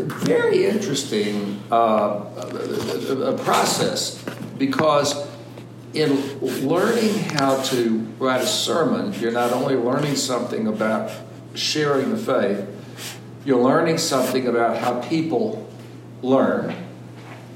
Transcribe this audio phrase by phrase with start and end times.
[0.00, 2.20] very interesting uh,
[3.44, 4.22] process
[4.58, 5.26] because
[5.94, 11.10] in learning how to write a sermon, you're not only learning something about
[11.54, 12.68] sharing the faith,
[13.44, 15.68] you're learning something about how people
[16.22, 16.74] learn,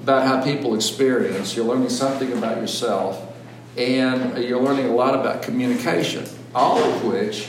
[0.02, 3.32] about how people experience, you're learning something about yourself,
[3.76, 7.48] and you're learning a lot about communication, all of which,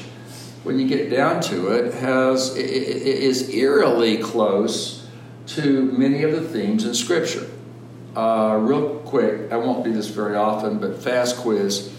[0.65, 5.07] when you get down to it, has is eerily close
[5.45, 7.47] to many of the themes in Scripture.
[8.15, 11.93] Uh, real quick, I won't do this very often, but fast quiz.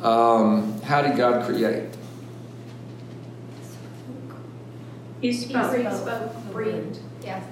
[0.00, 1.88] Um, how did God create?
[5.20, 5.74] He spoke.
[5.76, 7.00] He spoke, breathed.
[7.24, 7.42] Yeah.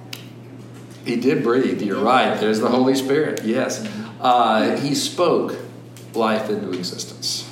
[1.05, 1.83] He did breathe.
[1.83, 2.39] You're right.
[2.39, 3.43] There's the Holy Spirit.
[3.45, 3.85] Yes.
[4.21, 5.57] Uh, he spoke
[6.15, 7.46] life into existence.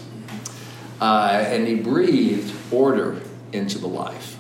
[1.01, 3.21] Uh, and he breathed order
[3.53, 4.37] into the life.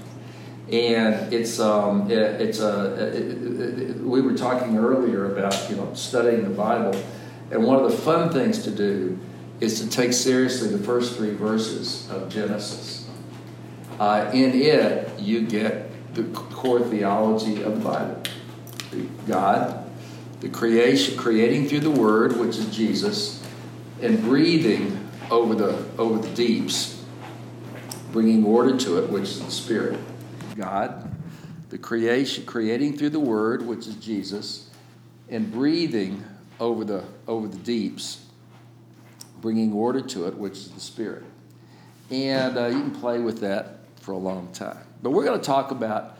[0.71, 5.93] And it's um, it, it's a it, it, we were talking earlier about you know
[5.95, 6.99] studying the Bible,
[7.51, 9.19] and one of the fun things to do
[9.61, 13.09] is to take seriously the first three verses of Genesis.
[14.01, 18.23] Uh, in it, you get the core theology of the Bible.
[19.27, 19.91] God,
[20.41, 23.43] the creation, creating through the Word, which is Jesus,
[24.01, 27.03] and breathing over the over the deeps,
[28.13, 29.99] bringing order to it, which is the Spirit.
[30.57, 31.15] God,
[31.71, 34.71] the creation, creating through the Word, which is Jesus,
[35.29, 36.25] and breathing
[36.61, 38.25] over the over the deeps,
[39.41, 41.25] bringing order to it, which is the Spirit.
[42.11, 44.79] And uh, you can play with that for a long time.
[45.03, 46.19] But we're going to talk about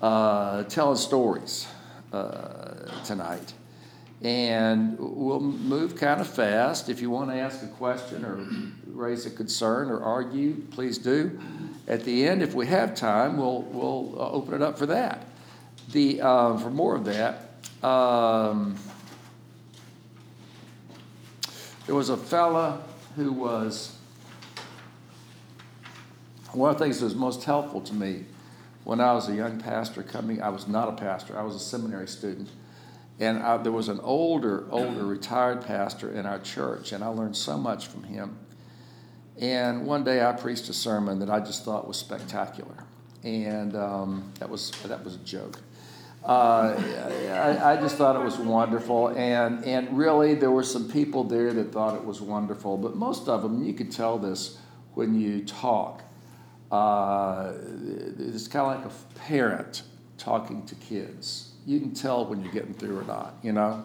[0.00, 1.66] uh, telling stories
[2.12, 3.52] uh, tonight.
[4.24, 6.88] And we'll move kind of fast.
[6.88, 8.46] If you want to ask a question or
[8.86, 11.38] raise a concern or argue, please do.
[11.86, 15.28] At the end, if we have time, we'll, we'll uh, open it up for that.
[15.92, 17.50] The, uh, for more of that,
[17.86, 18.76] um,
[21.84, 22.82] there was a fella
[23.16, 23.94] who was,
[26.52, 28.24] one of the things that was most helpful to me
[28.84, 31.60] when I was a young pastor coming, I was not a pastor, I was a
[31.60, 32.48] seminary student.
[33.20, 37.36] And I, there was an older, older retired pastor in our church, and I learned
[37.36, 38.38] so much from him.
[39.38, 42.84] And one day I preached a sermon that I just thought was spectacular.
[43.22, 45.60] And um, that, was, that was a joke.
[46.24, 46.74] Uh,
[47.30, 49.08] I, I, just thought it was wonderful.
[49.08, 52.78] And, and really, there were some people there that thought it was wonderful.
[52.78, 54.58] But most of them, you could tell this
[54.94, 56.02] when you talk.
[56.70, 57.52] Uh,
[58.18, 59.82] it's kind of like a parent
[60.16, 61.53] talking to kids.
[61.66, 63.84] You can tell when you're getting through or not, you know?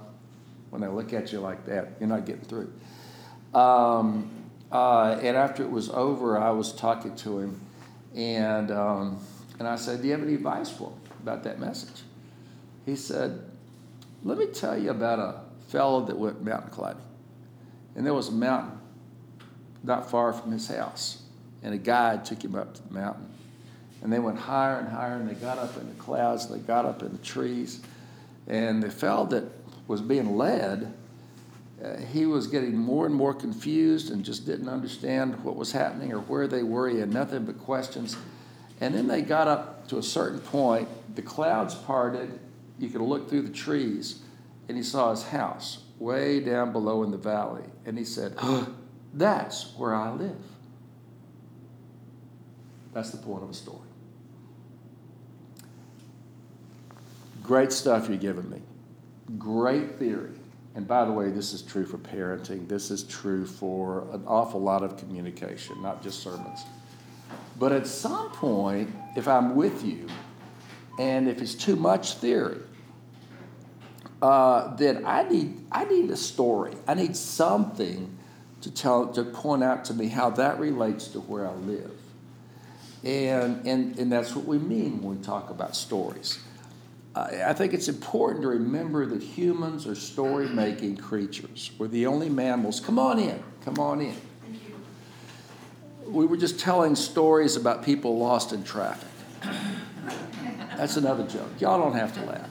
[0.69, 2.71] When they look at you like that, you're not getting through.
[3.53, 4.29] Um,
[4.71, 7.59] uh, and after it was over, I was talking to him,
[8.15, 9.19] and, um,
[9.57, 12.03] and I said, Do you have any advice for him about that message?
[12.85, 13.41] He said,
[14.23, 17.01] Let me tell you about a fellow that went mountain climbing.
[17.95, 18.77] And there was a mountain
[19.83, 21.23] not far from his house
[21.61, 23.27] and a guide took him up to the mountain.
[24.01, 26.65] And they went higher and higher, and they got up in the clouds, and they
[26.65, 27.81] got up in the trees.
[28.47, 29.43] And the fellow that
[29.87, 30.93] was being led,
[31.83, 36.11] uh, he was getting more and more confused and just didn't understand what was happening
[36.13, 36.89] or where they were.
[36.89, 38.17] He had nothing but questions.
[38.81, 42.39] And then they got up to a certain point, the clouds parted,
[42.77, 44.21] you could look through the trees,
[44.67, 47.63] and he saw his house way down below in the valley.
[47.85, 48.37] And he said,
[49.13, 50.37] That's where I live.
[52.93, 53.88] That's the point of a story.
[57.49, 58.61] Great stuff you're giving me.
[59.39, 60.35] Great theory.
[60.75, 62.67] And by the way, this is true for parenting.
[62.67, 66.59] This is true for an awful lot of communication, not just sermons.
[67.57, 70.05] But at some point, if I'm with you,
[70.99, 72.59] and if it's too much theory,
[74.21, 76.75] uh, then I need I need a story.
[76.87, 78.15] I need something
[78.61, 81.97] to tell to point out to me how that relates to where I live.
[83.03, 86.37] And, and, and that's what we mean when we talk about stories.
[87.15, 91.71] I think it's important to remember that humans are story making creatures.
[91.77, 92.79] We're the only mammals.
[92.79, 93.43] Come on in.
[93.65, 94.15] Come on in.
[96.05, 99.09] We were just telling stories about people lost in traffic.
[100.77, 101.49] That's another joke.
[101.59, 102.49] Y'all don't have to laugh.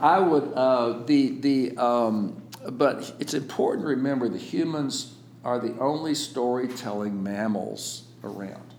[0.00, 2.42] I would, uh, the, the, um,
[2.72, 5.14] but it's important to remember that humans
[5.44, 8.74] are the only storytelling mammals around.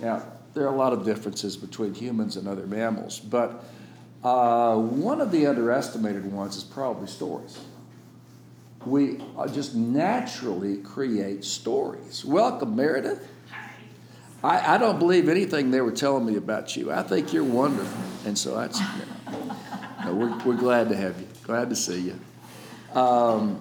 [0.00, 0.24] Now,
[0.54, 3.64] there are a lot of differences between humans and other mammals, but
[4.24, 7.58] uh, one of the underestimated ones is probably stories.
[8.86, 9.22] We
[9.52, 12.24] just naturally create stories.
[12.24, 13.28] Welcome, Meredith.
[14.42, 16.90] I, I don't believe anything they were telling me about you.
[16.90, 18.02] I think you're wonderful.
[18.26, 19.56] And so that's, you know,
[20.04, 21.28] no, we're, we're glad to have you.
[21.44, 22.98] Glad to see you.
[22.98, 23.60] Um,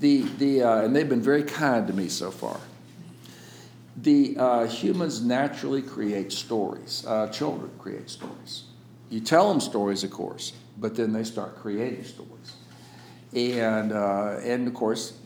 [0.00, 2.58] the, the, uh, and they've been very kind to me so far.
[3.96, 7.04] The uh, humans naturally create stories.
[7.06, 8.64] Uh, children create stories.
[9.08, 12.56] You tell them stories, of course, but then they start creating stories.
[13.32, 15.18] And, uh, and of course,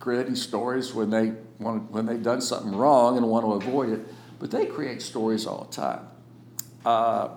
[0.00, 4.00] creating stories when, they want, when they've done something wrong and want to avoid it,
[4.38, 6.08] but they create stories all the time.
[6.84, 7.28] Uh,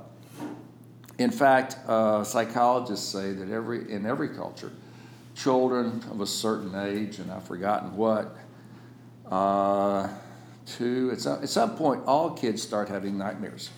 [1.18, 4.72] in fact, uh, psychologists say that every, in every culture,
[5.36, 8.36] children of a certain age, and I've forgotten what,
[9.30, 10.08] uh,
[10.66, 13.70] two, at some, at some point, all kids start having nightmares.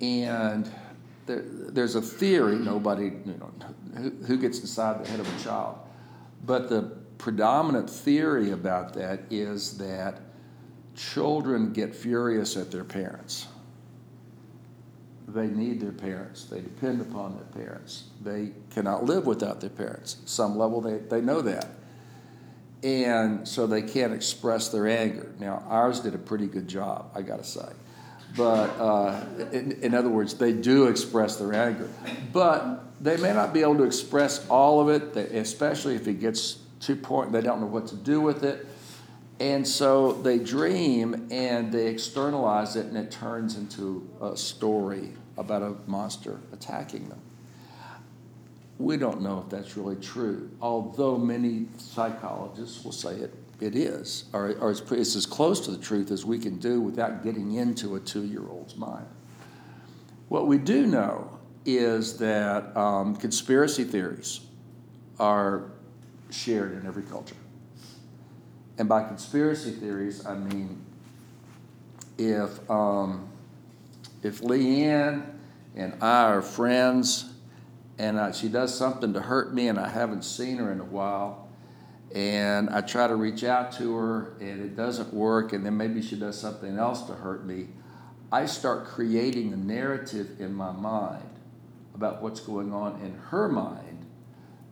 [0.00, 0.70] And
[1.26, 3.52] there, there's a theory, nobody, you know,
[3.96, 5.78] who, who gets inside the head of a child,
[6.44, 6.82] but the
[7.18, 10.20] predominant theory about that is that
[10.94, 13.46] children get furious at their parents.
[15.26, 16.44] They need their parents.
[16.44, 18.04] They depend upon their parents.
[18.22, 20.18] They cannot live without their parents.
[20.26, 21.66] Some level, they, they know that.
[22.82, 25.32] And so they can't express their anger.
[25.40, 27.68] Now, ours did a pretty good job, I got to say.
[28.36, 31.88] But uh, in, in other words, they do express their anger.
[32.32, 36.58] But they may not be able to express all of it, especially if it gets
[36.80, 38.66] to point they don't know what to do with it.
[39.40, 45.62] And so they dream and they externalize it, and it turns into a story about
[45.62, 47.20] a monster attacking them.
[48.78, 54.24] We don't know if that's really true, although many psychologists will say it, it is,
[54.32, 57.54] or, or it's, it's as close to the truth as we can do without getting
[57.54, 59.06] into a two year old's mind.
[60.28, 64.40] What we do know is that um, conspiracy theories
[65.18, 65.70] are
[66.30, 67.36] shared in every culture.
[68.76, 70.84] And by conspiracy theories, I mean
[72.18, 73.28] if, um,
[74.22, 75.26] if Leanne
[75.76, 77.32] and I are friends
[77.98, 81.43] and she does something to hurt me and I haven't seen her in a while,
[82.14, 86.00] and I try to reach out to her and it doesn't work, and then maybe
[86.00, 87.66] she does something else to hurt me,
[88.30, 91.28] I start creating a narrative in my mind
[91.94, 94.06] about what's going on in her mind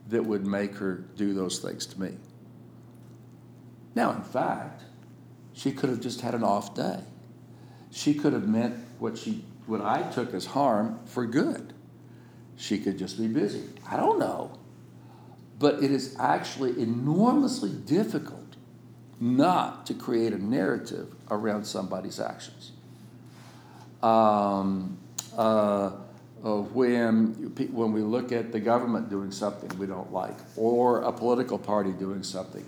[0.09, 2.17] that would make her do those things to me.
[3.95, 4.83] Now, in fact,
[5.53, 7.01] she could have just had an off day.
[7.91, 11.73] She could have meant what she what I took as harm for good.
[12.57, 13.65] She could just be busy.
[13.89, 14.59] I don't know.
[15.63, 18.57] But it is actually enormously difficult
[19.21, 22.73] not to create a narrative around somebody's actions.
[24.03, 24.99] Um,
[25.39, 25.91] uh,
[26.43, 31.59] when, when we look at the government doing something we don't like, or a political
[31.59, 32.67] party doing something,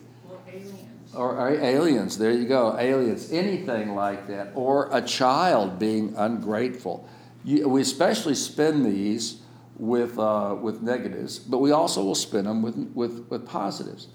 [1.16, 7.08] or, or aliens, there you go, aliens, anything like that, or a child being ungrateful.
[7.44, 9.40] You, we especially spin these
[9.76, 14.08] with, uh, with negatives, but we also will spin them with, with, with positives.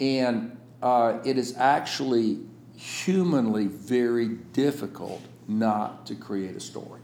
[0.00, 2.40] And uh, it is actually
[2.76, 7.00] humanly very difficult not to create a story.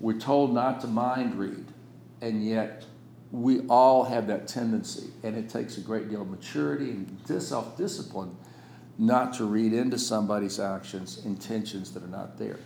[0.00, 1.66] We're told not to mind read,
[2.20, 2.84] and yet
[3.30, 7.76] we all have that tendency, and it takes a great deal of maturity and self
[7.76, 8.36] discipline
[8.98, 12.58] not to read into somebody's actions intentions that are not there.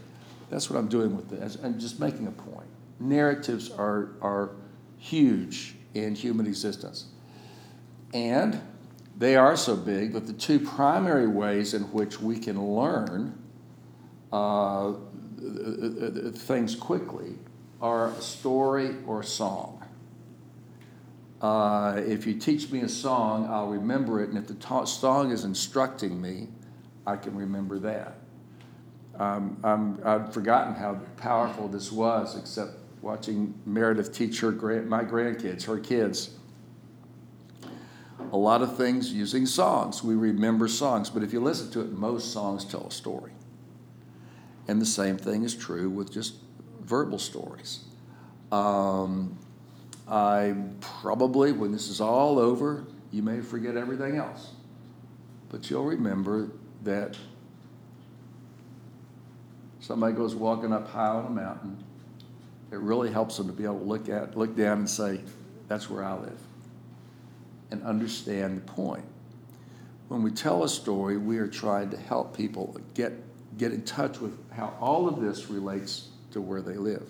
[0.50, 1.56] That's what I'm doing with this.
[1.62, 2.68] I'm just making a point.
[3.00, 4.50] Narratives are, are
[4.96, 7.06] huge in human existence.
[8.12, 8.60] And
[9.16, 13.36] they are so big that the two primary ways in which we can learn
[14.32, 14.94] uh,
[16.34, 17.34] things quickly
[17.80, 19.74] are a story or a song.
[21.40, 25.30] Uh, if you teach me a song, I'll remember it, and if the ta- song
[25.30, 26.48] is instructing me,
[27.06, 28.18] I can remember that.
[29.18, 35.04] Um, I'm, I've forgotten how powerful this was, except watching Meredith teach her grand, my
[35.04, 36.30] grandkids, her kids.
[38.32, 40.02] A lot of things using songs.
[40.02, 43.32] We remember songs, but if you listen to it, most songs tell a story.
[44.66, 46.34] And the same thing is true with just
[46.82, 47.84] verbal stories.
[48.52, 49.38] Um,
[50.06, 54.52] I probably, when this is all over, you may forget everything else.
[55.48, 56.50] But you'll remember
[56.84, 57.16] that
[59.80, 61.82] somebody goes walking up high on a mountain.
[62.70, 65.20] It really helps them to be able to look at, look down and say,
[65.68, 66.38] that's where I live.
[67.70, 69.04] And understand the point.
[70.08, 73.12] When we tell a story, we are trying to help people get,
[73.58, 77.06] get in touch with how all of this relates to where they live.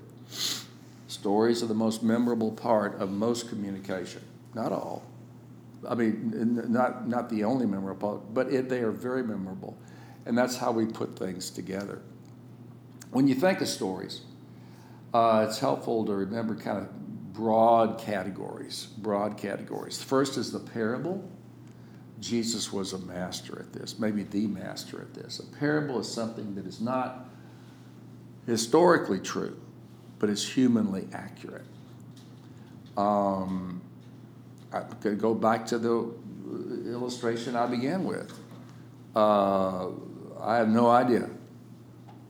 [1.07, 4.23] Stories are the most memorable part of most communication.
[4.55, 5.05] Not all.
[5.89, 9.77] I mean, not, not the only memorable part, but it, they are very memorable.
[10.27, 12.03] And that's how we put things together.
[13.11, 14.23] When you think of stories,
[15.15, 18.87] uh, it's helpful to remember kind of broad categories.
[18.99, 20.03] Broad categories.
[20.03, 21.29] First is the parable.
[22.21, 25.39] Jesus was a master at this, maybe the master at this.
[25.39, 27.29] A parable is something that is not
[28.47, 29.57] historically true,
[30.19, 31.65] but is humanly accurate.
[32.97, 33.81] Um,
[34.73, 36.13] I could go back to the
[36.87, 38.37] illustration I began with.
[39.15, 39.91] Uh,
[40.41, 41.31] I have no idea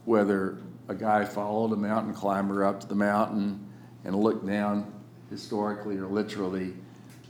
[0.04, 0.58] whether
[0.88, 3.66] a guy followed a mountain climber up to the mountain
[4.04, 4.90] and looked down
[5.30, 6.72] historically or literally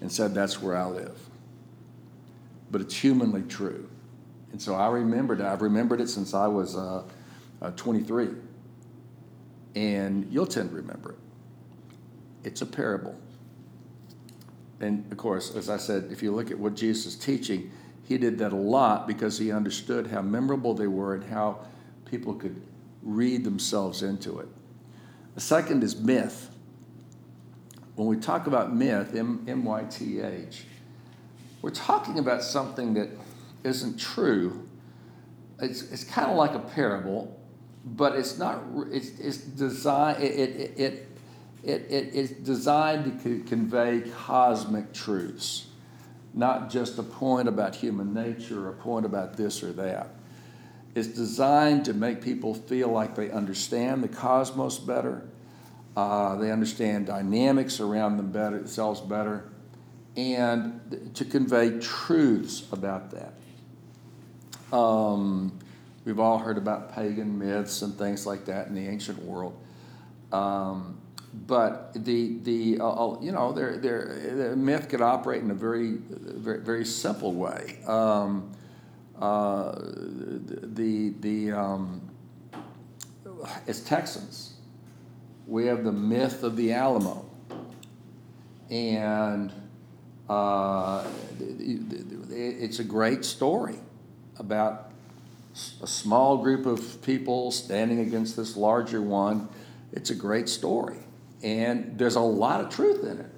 [0.01, 1.19] and said, That's where I live.
[2.71, 3.89] But it's humanly true.
[4.53, 5.47] And so I remembered it.
[5.47, 7.03] I've remembered it since I was uh,
[7.61, 8.29] uh, 23.
[9.75, 11.19] And you'll tend to remember it.
[12.45, 13.15] It's a parable.
[14.81, 17.71] And of course, as I said, if you look at what Jesus is teaching,
[18.05, 21.59] he did that a lot because he understood how memorable they were and how
[22.07, 22.61] people could
[23.09, 24.49] read themselves into it.
[25.35, 26.51] The second is myth.
[27.97, 30.65] When we talk about myth, M Y T H,
[31.63, 33.09] we're talking about something that
[33.65, 34.69] isn't true.
[35.61, 37.41] It's, it's kind of like a parable,
[37.85, 38.63] but it's not,
[38.93, 41.09] it's, it's designed, it, it, it,
[41.65, 45.67] it, it, it's designed to convey cosmic truths,
[46.35, 50.11] not just a point about human nature or a point about this or that.
[50.99, 55.29] It's designed to make people feel like they understand the cosmos better,
[55.97, 59.49] uh, they understand dynamics around them better, themselves better,
[60.17, 64.77] and to convey truths about that.
[64.77, 65.57] Um,
[66.05, 69.57] we've all heard about pagan myths and things like that in the ancient world.
[70.33, 70.99] Um,
[71.47, 76.61] but the the uh, uh you know their myth could operate in a very very,
[76.61, 77.79] very simple way.
[77.87, 78.51] Um,
[79.21, 82.01] the the um,
[83.67, 84.55] as Texans,
[85.47, 87.25] we have the myth of the Alamo,
[88.71, 89.53] and
[90.29, 91.07] uh,
[91.41, 93.77] it's a great story
[94.39, 94.91] about
[95.83, 99.49] a small group of people standing against this larger one.
[99.93, 100.99] It's a great story,
[101.43, 103.31] and there's a lot of truth in it.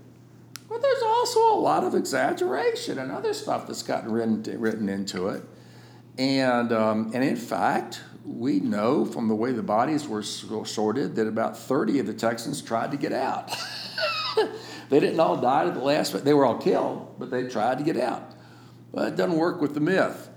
[0.68, 5.28] But there's also a lot of exaggeration and other stuff that's gotten written, written into
[5.28, 5.42] it.
[6.18, 11.26] And, um, and in fact, we know from the way the bodies were sorted that
[11.26, 13.50] about 30 of the Texans tried to get out.
[14.90, 17.78] they didn't all die at the last, but they were all killed, but they tried
[17.78, 18.34] to get out.
[18.92, 20.28] But it doesn't work with the myth.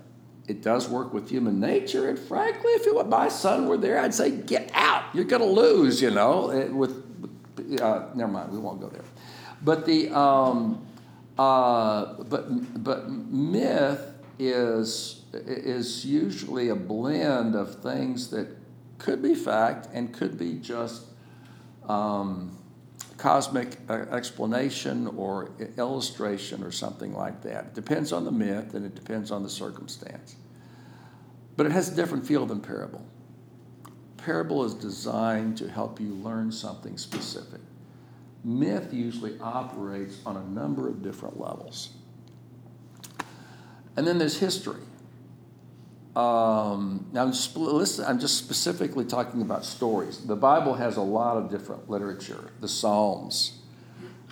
[0.47, 4.13] It does work with human nature, and frankly, if it, my son were there, I'd
[4.13, 5.05] say, "Get out!
[5.13, 7.01] You're going to lose." You know, with
[7.81, 9.05] uh, never mind, we won't go there.
[9.61, 10.85] But the um,
[11.37, 14.01] uh, but but myth
[14.37, 18.47] is is usually a blend of things that
[18.97, 21.03] could be fact and could be just
[21.87, 22.57] um,
[23.17, 27.65] cosmic uh, explanation or illustration or something like that.
[27.65, 30.35] It depends on the myth and it depends on the circumstance.
[31.55, 33.05] But it has a different feel than parable.
[34.17, 37.59] Parable is designed to help you learn something specific.
[38.43, 41.89] Myth usually operates on a number of different levels.
[43.95, 44.81] And then there's history.
[46.15, 50.19] Um, now, I'm, listen, I'm just specifically talking about stories.
[50.19, 53.59] The Bible has a lot of different literature the Psalms,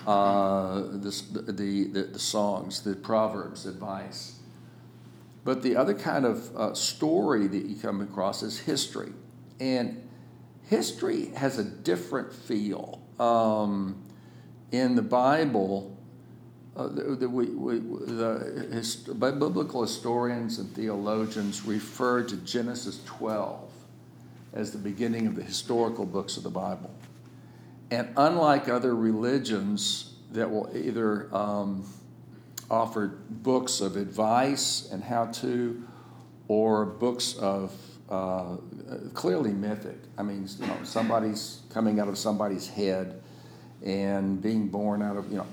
[0.06, 4.38] uh, the, the, the, the, songs, the Proverbs, advice.
[5.44, 9.14] But the other kind of uh, story that you come across is history.
[9.60, 10.08] And
[10.70, 13.02] history has a different feel.
[13.20, 14.04] Um,
[14.72, 15.98] in the Bible,
[16.76, 23.70] uh, we, we, the hist- biblical historians and theologians refer to Genesis 12
[24.54, 26.92] as the beginning of the historical books of the Bible.
[27.90, 31.86] And unlike other religions that will either um,
[32.70, 35.84] offer books of advice and how to,
[36.48, 37.74] or books of
[38.10, 38.58] uh,
[39.14, 39.98] clearly mythic.
[40.18, 43.22] I mean, you know, somebody's coming out of somebody's head
[43.84, 45.48] and being born out of, you know,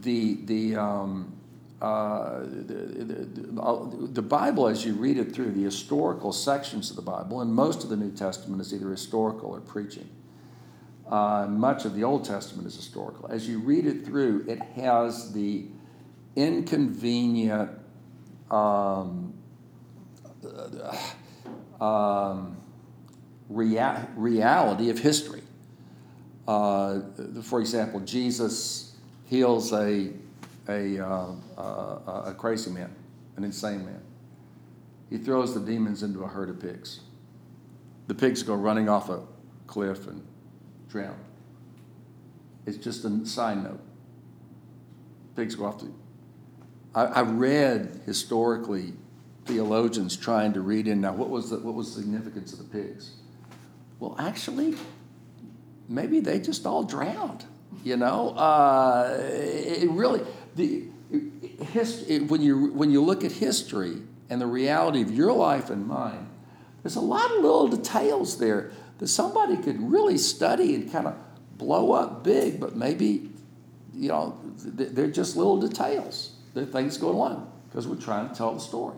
[0.00, 1.32] the the, um,
[1.80, 7.02] uh, the, the, the, Bible, as you read it through, the historical sections of the
[7.02, 10.08] Bible, and most of the New Testament is either historical or preaching.
[11.10, 13.28] Uh, much of the Old Testament is historical.
[13.30, 15.66] As you read it through, it has the
[16.36, 17.70] inconvenient
[18.50, 19.34] um,
[21.80, 22.56] uh, um,
[23.48, 25.42] rea- reality of history.
[26.48, 27.00] Uh,
[27.42, 28.91] for example, Jesus
[29.32, 30.10] heals a,
[30.68, 32.94] a, uh, uh, a crazy man,
[33.38, 34.02] an insane man.
[35.08, 37.00] he throws the demons into a herd of pigs.
[38.08, 39.22] The pigs go running off a
[39.66, 40.22] cliff and
[40.90, 41.16] drown.
[42.66, 43.80] It's just a side note.
[45.34, 45.90] Pigs go off the.
[46.94, 48.92] I, read historically
[49.46, 52.64] theologians trying to read in now what was the, what was the significance of the
[52.66, 53.12] pigs?
[53.98, 54.74] Well, actually,
[55.88, 57.46] maybe they just all drowned.
[57.84, 60.22] You know, uh, it really
[60.54, 60.84] the
[61.72, 65.86] history when you when you look at history and the reality of your life and
[65.86, 66.28] mine,
[66.82, 71.16] there's a lot of little details there that somebody could really study and kind of
[71.58, 73.30] blow up big, but maybe
[73.94, 76.32] you know they're just little details.
[76.54, 78.96] They're things going on because we're trying to tell the story.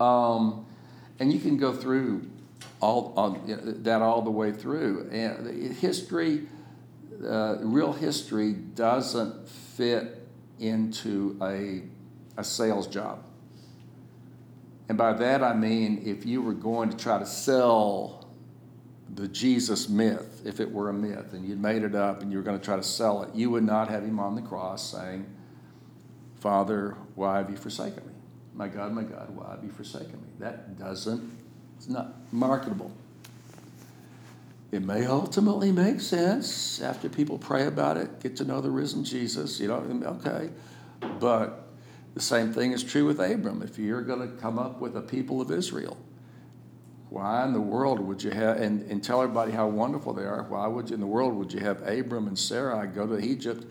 [0.00, 0.66] Um,
[1.20, 2.28] and you can go through
[2.80, 5.08] all on you know, that all the way through.
[5.12, 6.48] And history,
[7.24, 10.26] uh, real history, doesn't fit
[10.58, 11.82] into a
[12.36, 13.24] a sales job.
[14.88, 18.22] And by that I mean if you were going to try to sell
[19.14, 22.38] the Jesus myth, if it were a myth, and you'd made it up and you
[22.38, 24.92] were going to try to sell it, you would not have him on the cross
[24.92, 25.26] saying,
[26.40, 28.12] Father, why have you forsaken me?
[28.54, 30.28] My God, my God, why have you forsaken me?
[30.38, 31.30] That doesn't,
[31.76, 32.90] it's not marketable.
[34.72, 39.04] It may ultimately make sense after people pray about it, get to know the risen
[39.04, 40.50] Jesus, you know, okay.
[41.20, 41.68] But
[42.14, 43.62] the same thing is true with Abram.
[43.62, 45.96] If you're going to come up with a people of Israel,
[47.10, 50.42] why in the world would you have, and, and tell everybody how wonderful they are,
[50.44, 53.66] why would you in the world would you have Abram and Sarai go to Egypt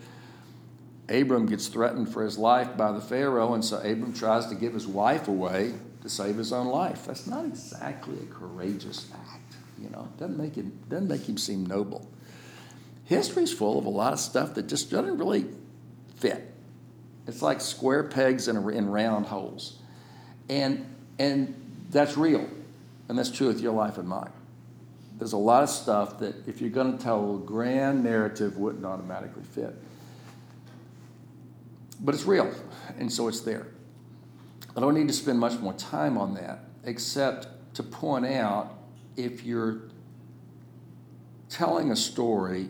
[1.08, 4.72] Abram gets threatened for his life by the Pharaoh, and so Abram tries to give
[4.72, 7.06] his wife away to save his own life.
[7.06, 9.41] That's not exactly a courageous act,
[9.82, 10.08] you know.
[10.18, 12.08] Doesn't make him doesn't make him seem noble.
[13.04, 15.46] History's full of a lot of stuff that just doesn't really
[16.16, 16.52] fit.
[17.26, 19.78] It's like square pegs in, a, in round holes,
[20.48, 20.86] and
[21.18, 21.54] and
[21.90, 22.48] that's real,
[23.08, 24.32] and that's true with your life and mine.
[25.18, 28.84] There's a lot of stuff that if you're going to tell a grand narrative, wouldn't
[28.84, 29.74] automatically fit.
[32.00, 32.52] But it's real,
[32.98, 33.68] and so it's there.
[34.76, 38.81] I don't need to spend much more time on that, except to point out
[39.16, 39.82] if you're
[41.48, 42.68] telling a story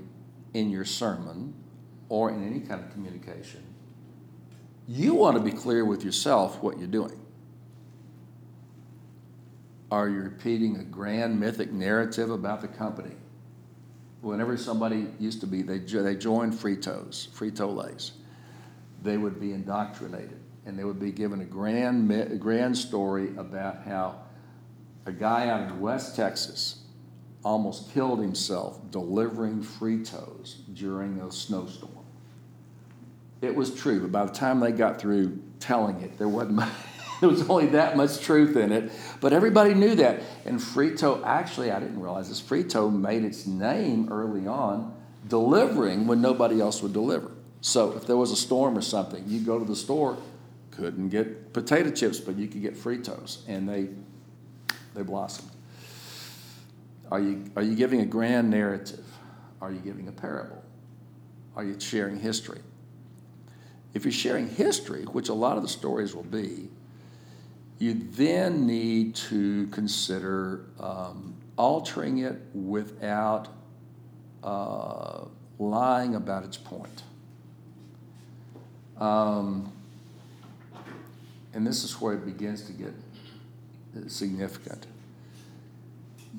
[0.54, 1.54] in your sermon
[2.08, 3.62] or in any kind of communication,
[4.88, 7.18] you want to be clear with yourself what you're doing.
[9.90, 13.14] Are you repeating a grand mythic narrative about the company?
[14.20, 18.12] Whenever somebody used to be, they, they joined Fritos, Frito Lays
[19.02, 24.22] they would be indoctrinated and they would be given a grand, grand story about how
[25.06, 26.82] a guy out in West Texas
[27.44, 31.90] almost killed himself delivering Fritos during a snowstorm.
[33.40, 36.72] It was true, but by the time they got through telling it, there wasn't much,
[37.20, 38.92] there was only that much truth in it.
[39.20, 40.22] But everybody knew that.
[40.44, 44.94] And Frito, actually, I didn't realize this, Frito made its name early on
[45.28, 47.30] delivering when nobody else would deliver.
[47.60, 50.16] So if there was a storm or something, you go to the store,
[50.72, 53.88] couldn't get potato chips, but you could get Fritos, and they
[54.94, 55.50] they blossomed.
[57.10, 59.04] Are you are you giving a grand narrative?
[59.60, 60.62] Are you giving a parable?
[61.54, 62.60] Are you sharing history?
[63.94, 66.70] If you're sharing history, which a lot of the stories will be,
[67.78, 73.48] you then need to consider um, altering it without
[74.42, 75.24] uh,
[75.58, 77.02] lying about its point.
[78.98, 79.70] Um,
[81.52, 82.94] and this is where it begins to get
[84.08, 84.86] significant.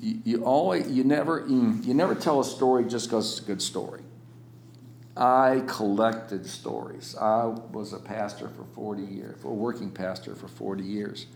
[0.00, 3.46] You, you always, you never, mm, you never tell a story just because it's a
[3.46, 4.02] good story.
[5.16, 7.14] I collected stories.
[7.16, 11.26] I was a pastor for 40 years, a working pastor for 40 years.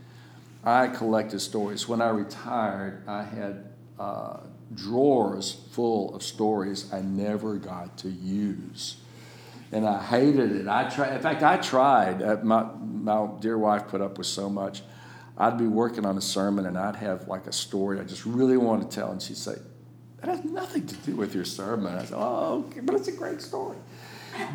[0.64, 1.88] I collected stories.
[1.88, 3.66] When I retired, I had
[3.98, 4.40] uh,
[4.74, 8.96] drawers full of stories I never got to use
[9.72, 10.68] and I hated it.
[10.68, 11.14] I tried.
[11.14, 12.22] In fact, I tried.
[12.22, 14.82] Uh, my my dear wife put up with so much.
[15.38, 18.56] I'd be working on a sermon, and I'd have like a story I just really
[18.56, 19.56] wanted to tell, and she'd say,
[20.20, 23.12] "That has nothing to do with your sermon." I said, "Oh, okay, but it's a
[23.12, 23.78] great story."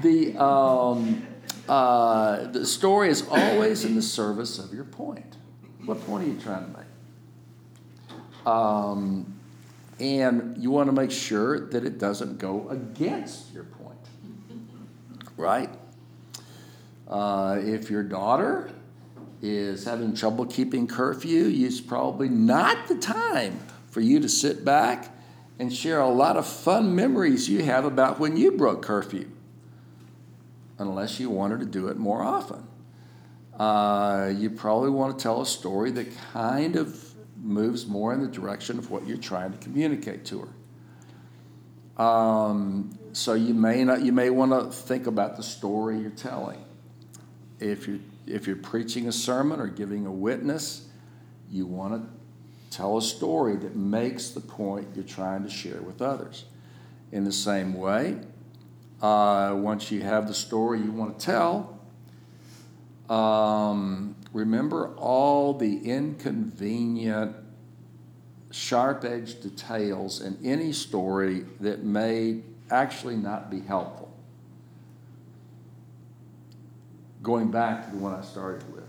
[0.02, 1.26] The um,
[1.68, 5.38] uh, the story is always in the service of your point.
[5.86, 8.48] What point are you trying to make?
[8.48, 9.40] Um,
[10.00, 13.84] and you want to make sure that it doesn't go against your point
[15.38, 15.70] right?
[17.08, 18.72] Uh, if your daughter
[19.44, 23.60] is having trouble keeping curfew, it's probably not the time
[23.92, 25.14] for you to sit back
[25.60, 29.30] and share a lot of fun memories you have about when you broke curfew,
[30.80, 32.66] unless you want her to do it more often.
[33.60, 38.28] uh, you probably want to tell a story that kind of moves more in the
[38.28, 40.48] direction of what you're trying to communicate to
[41.98, 42.04] her.
[42.04, 46.64] Um, so you may not, you may want to think about the story you're telling.
[47.60, 50.88] If you're if you're preaching a sermon or giving a witness,
[51.50, 56.02] you want to tell a story that makes the point you're trying to share with
[56.02, 56.46] others.
[57.12, 58.18] In the same way,
[59.02, 61.80] uh, once you have the story you want to tell,
[63.10, 67.36] um, remember all the inconvenient,
[68.50, 74.13] sharp edged details in any story that may actually not be helpful.
[77.24, 78.84] Going back to the one I started with,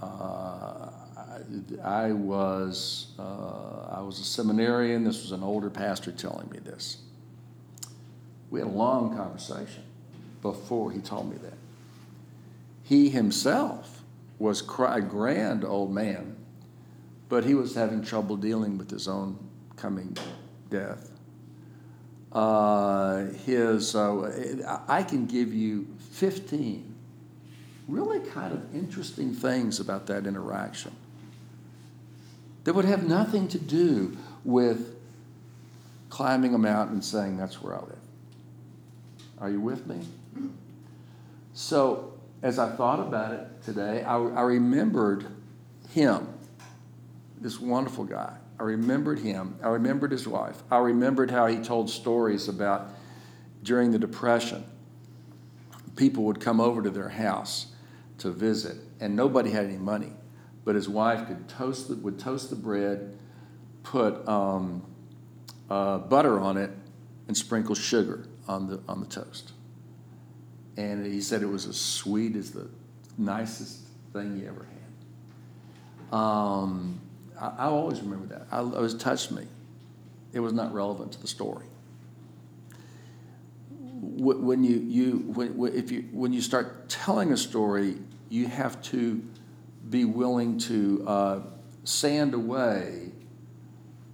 [0.00, 1.38] uh, I,
[1.82, 5.02] I, was uh, I was a seminarian.
[5.02, 6.98] This was an older pastor telling me this.
[8.50, 9.82] We had a long conversation
[10.42, 11.56] before he told me that.
[12.82, 14.02] He himself
[14.38, 16.36] was a grand old man,
[17.30, 19.38] but he was having trouble dealing with his own
[19.76, 20.16] coming
[20.68, 21.10] death.
[22.30, 26.94] Uh, his, uh, I can give you 15
[27.88, 30.90] really kind of interesting things about that interaction
[32.64, 34.96] that would have nothing to do with
[36.08, 37.98] climbing a mountain and saying, That's where I live.
[39.38, 40.00] Are you with me?
[41.52, 45.26] So, as I thought about it today, I, I remembered
[45.90, 46.26] him,
[47.40, 48.34] this wonderful guy.
[48.58, 49.56] I remembered him.
[49.62, 50.62] I remembered his wife.
[50.70, 52.88] I remembered how he told stories about
[53.62, 54.64] during the Depression.
[55.96, 57.66] People would come over to their house
[58.18, 60.12] to visit, and nobody had any money.
[60.64, 63.16] But his wife could toast the, would toast the bread,
[63.82, 64.84] put um,
[65.70, 66.70] uh, butter on it,
[67.28, 69.52] and sprinkle sugar on the on the toast
[70.76, 72.68] and he said it was as sweet as the
[73.16, 74.66] nicest thing he ever
[76.10, 76.18] had.
[76.18, 77.00] Um,
[77.40, 78.46] I, I, always remember that.
[78.50, 79.46] I, it was touched me.
[80.32, 81.66] It was not relevant to the story.
[84.08, 89.22] When you, you when, if you when you start telling a story, you have to
[89.90, 91.40] be willing to uh,
[91.84, 93.12] sand away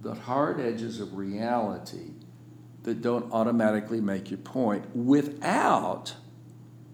[0.01, 2.11] the hard edges of reality
[2.83, 6.15] that don't automatically make your point without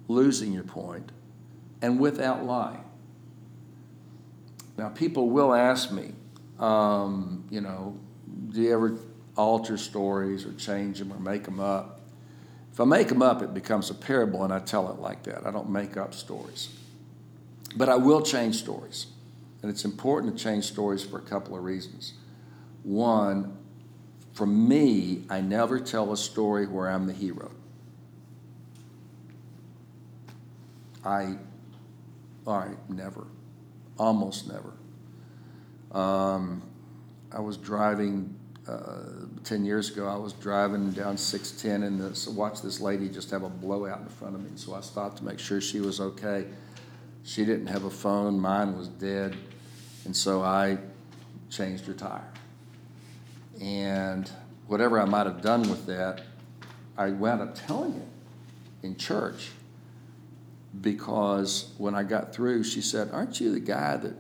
[0.10, 1.12] losing your point,
[1.82, 2.84] and without lying.
[4.78, 6.14] Now, people will ask me,
[6.58, 7.98] um, you know,
[8.50, 8.98] do you ever
[9.38, 11.99] alter stories or change them or make them up?
[12.80, 15.46] If I make them up, it becomes a parable, and I tell it like that.
[15.46, 16.70] I don't make up stories.
[17.76, 19.08] But I will change stories.
[19.62, 22.14] And it's important to change stories for a couple of reasons.
[22.84, 23.58] One,
[24.32, 27.52] for me, I never tell a story where I'm the hero.
[31.04, 31.36] I,
[32.48, 33.28] all right, never,
[33.98, 34.72] almost never.
[35.92, 36.62] Um,
[37.30, 38.34] I was driving
[38.68, 43.32] uh, 10 years ago, I was driving down 610 and this, watched this lady just
[43.32, 44.52] have a blowout in front of me.
[44.56, 46.46] So I stopped to make sure she was okay.
[47.24, 49.36] She didn't have a phone, mine was dead.
[50.06, 50.78] And so I
[51.50, 52.28] changed her tire.
[53.62, 54.30] And
[54.68, 56.22] whatever I might have done with that,
[56.98, 58.08] I wound up telling it
[58.84, 59.52] in church
[60.82, 64.14] because when I got through, she said, Aren't you the guy that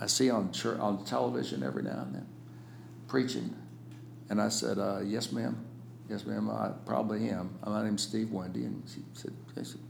[0.00, 2.26] I see on, church, on television every now and then
[3.08, 3.54] preaching?
[4.28, 5.64] And I said, uh, Yes, ma'am.
[6.08, 6.50] Yes, ma'am.
[6.50, 7.58] I probably am.
[7.64, 8.56] My name's Steve Wende.
[8.56, 9.80] And she said, said,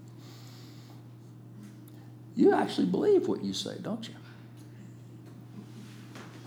[2.35, 4.15] You actually believe what you say, don't you?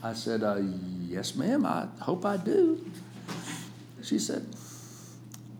[0.04, 0.60] I said, uh,
[1.08, 1.66] Yes, ma'am.
[1.66, 2.86] I hope I do.
[4.02, 4.46] She said,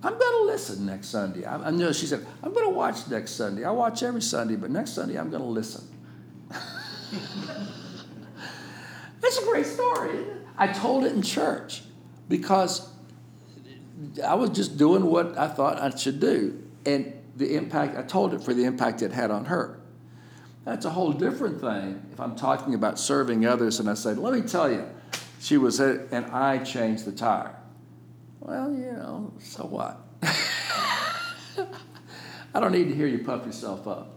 [0.02, 1.44] I'm going to listen next Sunday.
[1.44, 3.66] I, I know she said, I'm going to watch next Sunday.
[3.66, 5.86] I watch every Sunday, but next Sunday I'm going to listen.
[9.20, 10.26] That's a great story.
[10.58, 11.84] I told it in church
[12.30, 12.88] because
[14.26, 16.64] I was just doing what I thought I should do.
[16.86, 19.80] And the impact, I told it for the impact it had on her.
[20.64, 24.34] That's a whole different thing if I'm talking about serving others and I say, let
[24.34, 24.88] me tell you,
[25.42, 27.56] she was, and I changed the tire.
[28.40, 30.00] Well, you know, so what?
[32.54, 34.16] I don't need to hear you puff yourself up.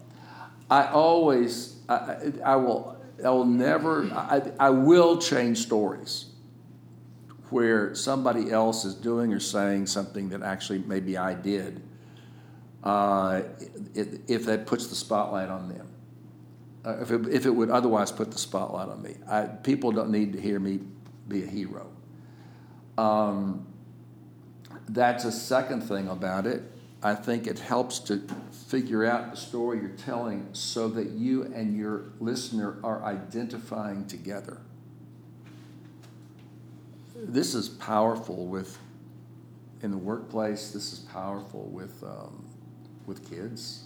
[0.70, 6.31] I always, I, I will, I will never, I, I will change stories
[7.52, 11.82] where somebody else is doing or saying something that actually maybe I did,
[12.82, 13.42] uh,
[13.94, 15.88] if that puts the spotlight on them.
[16.84, 19.14] Uh, if, it, if it would otherwise put the spotlight on me.
[19.28, 20.80] I, people don't need to hear me
[21.28, 21.88] be a hero.
[22.98, 23.66] Um,
[24.88, 26.62] that's a second thing about it.
[27.02, 28.22] I think it helps to
[28.66, 34.60] figure out the story you're telling so that you and your listener are identifying together.
[37.24, 38.78] This is powerful with
[39.82, 40.72] in the workplace.
[40.72, 42.44] This is powerful with um,
[43.06, 43.84] with kids.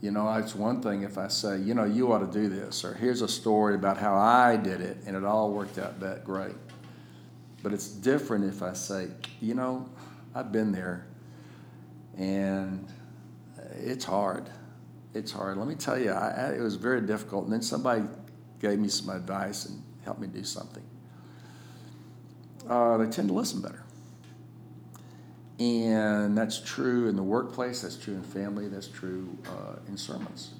[0.00, 2.84] You know, it's one thing if I say, you know, you ought to do this,
[2.84, 6.24] or here's a story about how I did it and it all worked out that
[6.24, 6.54] great.
[7.64, 9.08] But it's different if I say,
[9.40, 9.88] you know,
[10.36, 11.08] I've been there
[12.16, 12.86] and
[13.72, 14.48] it's hard.
[15.14, 15.56] It's hard.
[15.56, 17.44] Let me tell you, I, it was very difficult.
[17.44, 18.04] And then somebody
[18.60, 20.87] gave me some advice and helped me do something.
[22.68, 23.82] Uh, they tend to listen better.
[25.58, 30.54] And that's true in the workplace, that's true in family, that's true uh, in sermons.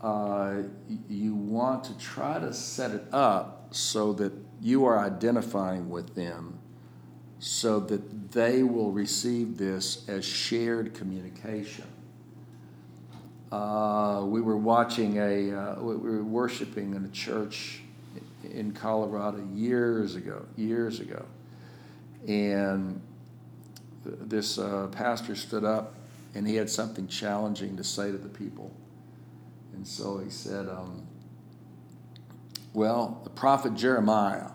[0.00, 0.62] Uh,
[1.08, 6.58] you want to try to set it up so that you are identifying with them
[7.38, 11.86] so that they will receive this as shared communication.
[13.50, 17.82] Uh, we were watching a, uh, we were worshiping in a church
[18.44, 21.24] in Colorado years ago, years ago.
[22.26, 23.00] And
[24.04, 25.94] this uh, pastor stood up
[26.34, 28.74] and he had something challenging to say to the people.
[29.74, 31.06] And so he said, um,
[32.72, 34.50] Well, the prophet Jeremiah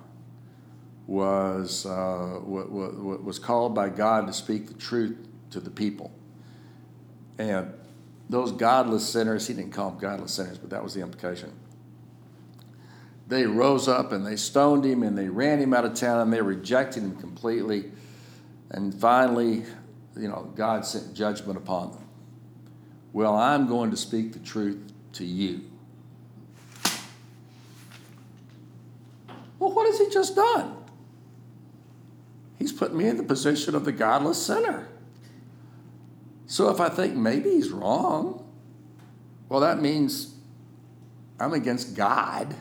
[1.06, 5.18] was, uh, was called by God to speak the truth
[5.52, 6.12] to the people.
[7.38, 7.74] And
[8.30, 11.54] those godless sinners, he didn't call them godless sinners, but that was the implication.
[13.28, 16.34] They rose up and they stoned him and they ran him out of town and
[16.34, 17.92] they rejected him completely.
[18.72, 19.66] And finally,
[20.16, 22.08] you know, God sent judgment upon them.
[23.12, 25.62] Well, I'm going to speak the truth to you.
[29.60, 30.76] Well, what has he just done?
[32.60, 34.88] He's put me in the position of the godless sinner.
[36.46, 38.46] So if I think maybe he's wrong,
[39.50, 40.34] well, that means
[41.40, 42.56] I'm against God.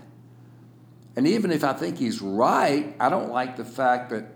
[1.16, 4.26] And even if I think he's right, I don't like the fact that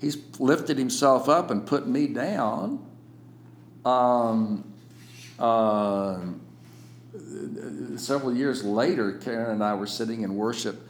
[0.00, 2.84] he's lifted himself up and put me down.
[3.84, 4.72] Um,
[5.38, 6.18] uh,
[7.96, 10.88] several years later, Karen and I were sitting in worship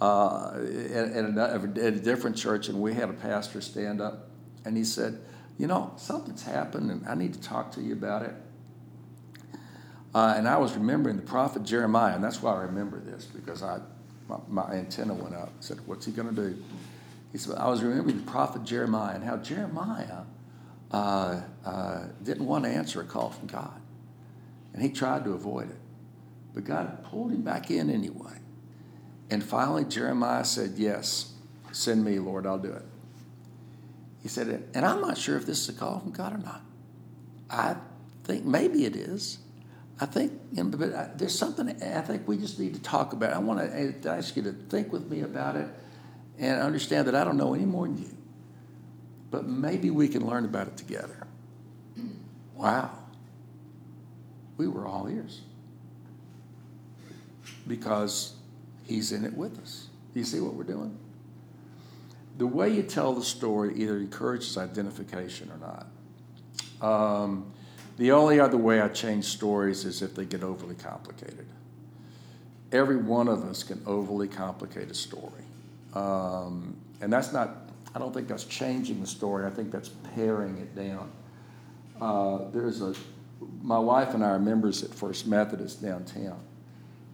[0.00, 4.28] uh, at, at, a, at, a, different church, and we had a pastor stand up,
[4.64, 5.20] and he said,
[5.56, 8.34] "You know, something's happened, and I need to talk to you about it."
[10.14, 13.62] Uh, and I was remembering the prophet Jeremiah, and that's why I remember this because
[13.62, 13.80] I,
[14.28, 15.48] my, my antenna went up.
[15.48, 16.62] I said, "What's he going to do?"
[17.32, 20.22] He said, "I was remembering the prophet Jeremiah and how Jeremiah
[20.92, 23.80] uh, uh, didn't want to answer a call from God,
[24.72, 25.78] and he tried to avoid it,
[26.54, 28.38] but God pulled him back in anyway."
[29.30, 31.32] And finally, Jeremiah said, Yes,
[31.72, 32.84] send me, Lord, I'll do it.
[34.22, 36.62] He said, And I'm not sure if this is a call from God or not.
[37.50, 37.76] I
[38.24, 39.38] think maybe it is.
[40.00, 43.32] I think, but there's something I think we just need to talk about.
[43.32, 45.68] I want to ask you to think with me about it
[46.38, 48.16] and understand that I don't know any more than you.
[49.30, 51.26] But maybe we can learn about it together.
[52.56, 52.90] Wow.
[54.56, 55.42] We were all ears.
[57.66, 58.34] Because
[58.84, 59.88] He's in it with us.
[60.12, 60.98] Do you see what we're doing?
[62.36, 65.86] The way you tell the story either encourages identification or not.
[66.82, 67.53] Um,
[67.96, 71.46] the only other way I change stories is if they get overly complicated.
[72.72, 75.44] Every one of us can overly complicate a story.
[75.94, 80.58] Um, and that's not, I don't think that's changing the story, I think that's paring
[80.58, 81.10] it down.
[82.00, 82.94] Uh, there's a,
[83.62, 86.40] my wife and I are members at First Methodist downtown.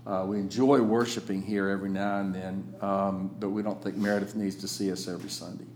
[0.07, 4.35] Uh, we enjoy worshiping here every now and then, um, but we don't think Meredith
[4.35, 5.67] needs to see us every Sunday.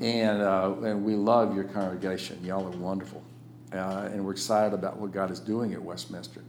[0.00, 2.38] And, uh, and we love your congregation.
[2.44, 3.23] Y'all are wonderful.
[3.74, 6.42] Uh, and we're excited about what God is doing at Westminster.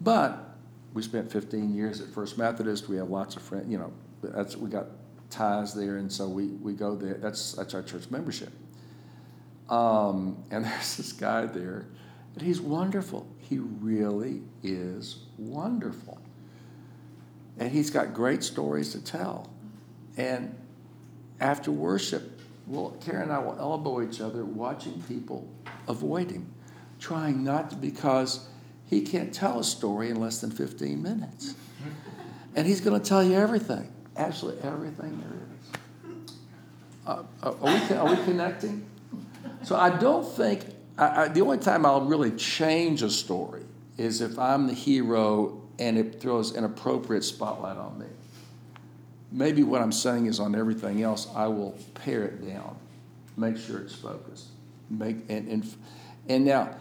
[0.00, 0.56] But
[0.94, 2.88] we spent 15 years at First Methodist.
[2.88, 3.92] We have lots of friends, you know,
[4.22, 4.86] that's, we got
[5.30, 7.14] ties there, and so we, we go there.
[7.14, 8.52] That's, that's our church membership.
[9.68, 11.86] Um, and there's this guy there,
[12.34, 13.26] and he's wonderful.
[13.38, 16.18] He really is wonderful.
[17.58, 19.50] And he's got great stories to tell.
[20.16, 20.54] And
[21.40, 25.48] after worship, well, Karen and I will elbow each other, watching people
[25.88, 26.46] avoid him,
[27.02, 28.48] trying not to, because
[28.88, 31.54] he can't tell a story in less than 15 minutes.
[32.54, 36.34] And he's going to tell you everything, absolutely everything there is.
[37.04, 38.86] Uh, uh are, we, are we connecting?
[39.64, 40.64] So I don't think,
[40.96, 43.64] I, I, the only time I'll really change a story
[43.98, 48.06] is if I'm the hero and it throws an appropriate spotlight on me.
[49.32, 52.76] Maybe what I'm saying is on everything else, I will pare it down.
[53.36, 54.48] make sure it's focused.
[54.90, 55.74] Make and and,
[56.28, 56.76] and now,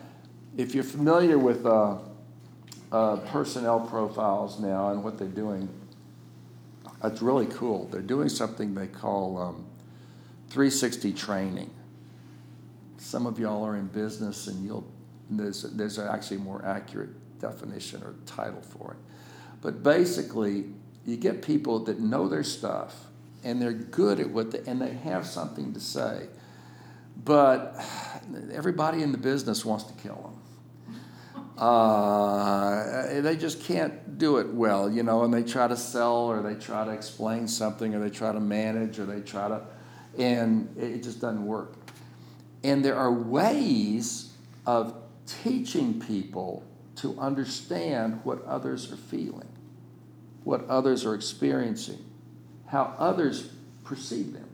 [0.57, 1.97] if you're familiar with uh,
[2.91, 5.69] uh, personnel profiles now and what they're doing,
[7.03, 7.87] it's really cool.
[7.87, 9.65] They're doing something they call um,
[10.49, 11.69] 360 training.
[12.97, 14.85] Some of y'all are in business, and you'll
[15.29, 18.97] there's there's actually a more accurate definition or title for it.
[19.61, 20.65] But basically,
[21.05, 23.07] you get people that know their stuff
[23.43, 26.27] and they're good at what they, and they have something to say.
[27.23, 27.75] But
[28.51, 30.40] everybody in the business wants to kill them.
[31.61, 36.41] Uh, they just can't do it well, you know, and they try to sell or
[36.41, 39.61] they try to explain something or they try to manage or they try to,
[40.17, 41.75] and it just doesn't work.
[42.63, 44.33] And there are ways
[44.65, 44.95] of
[45.43, 46.63] teaching people
[46.95, 49.47] to understand what others are feeling,
[50.43, 52.03] what others are experiencing,
[52.65, 53.49] how others
[53.83, 54.49] perceive them.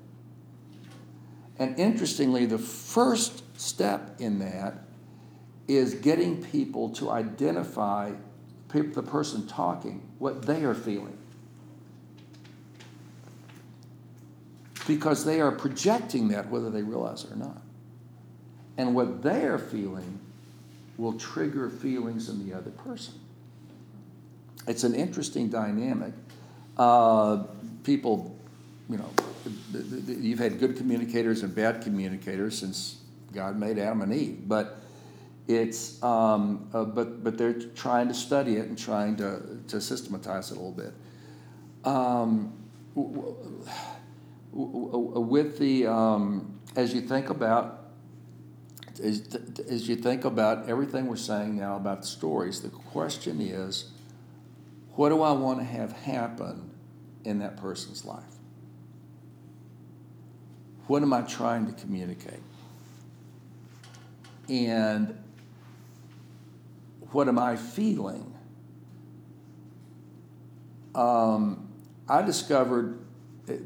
[1.58, 4.84] And interestingly, the first step in that
[5.68, 8.12] is getting people to identify
[8.70, 11.18] the person talking, what they are feeling.
[14.86, 17.62] Because they are projecting that whether they realize it or not.
[18.78, 20.20] And what they are feeling
[20.98, 23.16] will trigger feelings in the other person.
[24.68, 26.14] It's an interesting dynamic.
[26.78, 27.44] Uh,
[27.84, 28.38] people,
[28.90, 29.10] you know,
[30.08, 32.98] you've had good communicators and bad communicators since
[33.34, 34.82] God made Adam and Eve, but
[35.48, 40.52] it's um, uh, but but they're trying to study it and trying to to systematize
[40.52, 40.94] it a little bit.
[41.86, 42.54] Um,
[44.54, 47.88] with the um, as you think about
[49.02, 49.38] as,
[49.70, 53.92] as you think about everything we're saying now about the stories, the question is,
[54.96, 56.72] what do I want to have happen
[57.24, 58.24] in that person's life?
[60.88, 62.42] What am I trying to communicate?
[64.50, 65.18] And
[67.12, 68.34] what am I feeling?
[70.96, 71.70] Um,
[72.10, 73.00] I discovered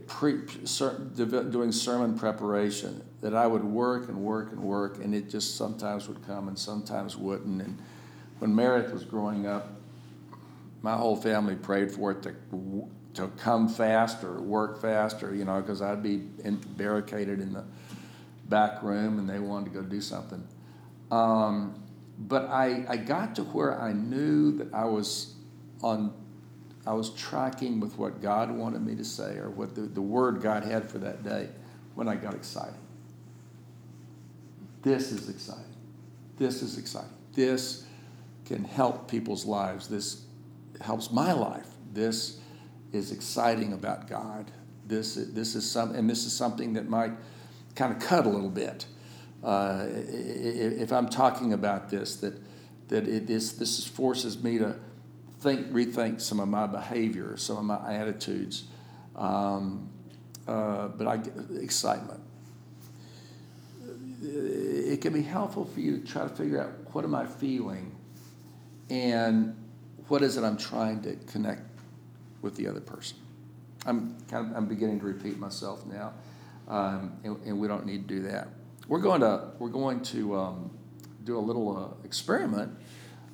[0.08, 5.56] pre, doing sermon preparation that I would work and work and work, and it just
[5.56, 7.62] sometimes would come and sometimes wouldn't.
[7.62, 7.80] And
[8.40, 9.70] when Meredith was growing up,
[10.82, 12.36] my whole family prayed for it to
[13.14, 17.64] to come faster, work faster, you know, because I'd be in, barricaded in the
[18.48, 20.48] back room and they wanted to go do something.
[21.12, 21.81] Um,
[22.28, 25.36] but I, I got to where I knew that I was
[25.82, 26.14] on
[26.86, 30.42] I was tracking with what God wanted me to say or what the, the word
[30.42, 31.50] God had for that day
[31.94, 32.74] when I got excited.
[34.82, 35.76] This is exciting.
[36.38, 37.12] This is exciting.
[37.34, 37.86] This
[38.46, 39.88] can help people's lives.
[39.88, 40.26] This
[40.80, 41.68] helps my life.
[41.94, 42.40] This
[42.92, 44.52] is exciting about God.
[44.88, 47.12] This, this is some, and this is something that might
[47.76, 48.88] kind of cut a little bit.
[49.44, 52.36] Uh, if I'm talking about this, that
[52.92, 54.76] that it is this forces me to
[55.40, 58.66] think, rethink some of my behavior, some of my attitudes.
[59.16, 59.90] Um,
[60.48, 62.20] uh, but I get excitement.
[64.22, 67.96] It can be helpful for you to try to figure out what am I feeling,
[68.90, 69.56] and
[70.08, 71.64] what is it I'm trying to connect
[72.42, 73.18] with the other person.
[73.86, 76.14] I'm kind of I'm beginning to repeat myself now,
[76.68, 78.48] um, and, and, we don't need to do that.
[78.88, 80.72] We're going to we're going to um,
[81.24, 82.78] do a little uh, experiment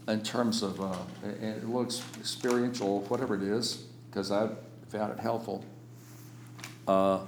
[0.08, 1.84] in terms of uh, a, little
[2.20, 4.50] experiential, whatever it is, because I
[4.90, 5.66] found it helpful.
[6.88, 7.20] Uh,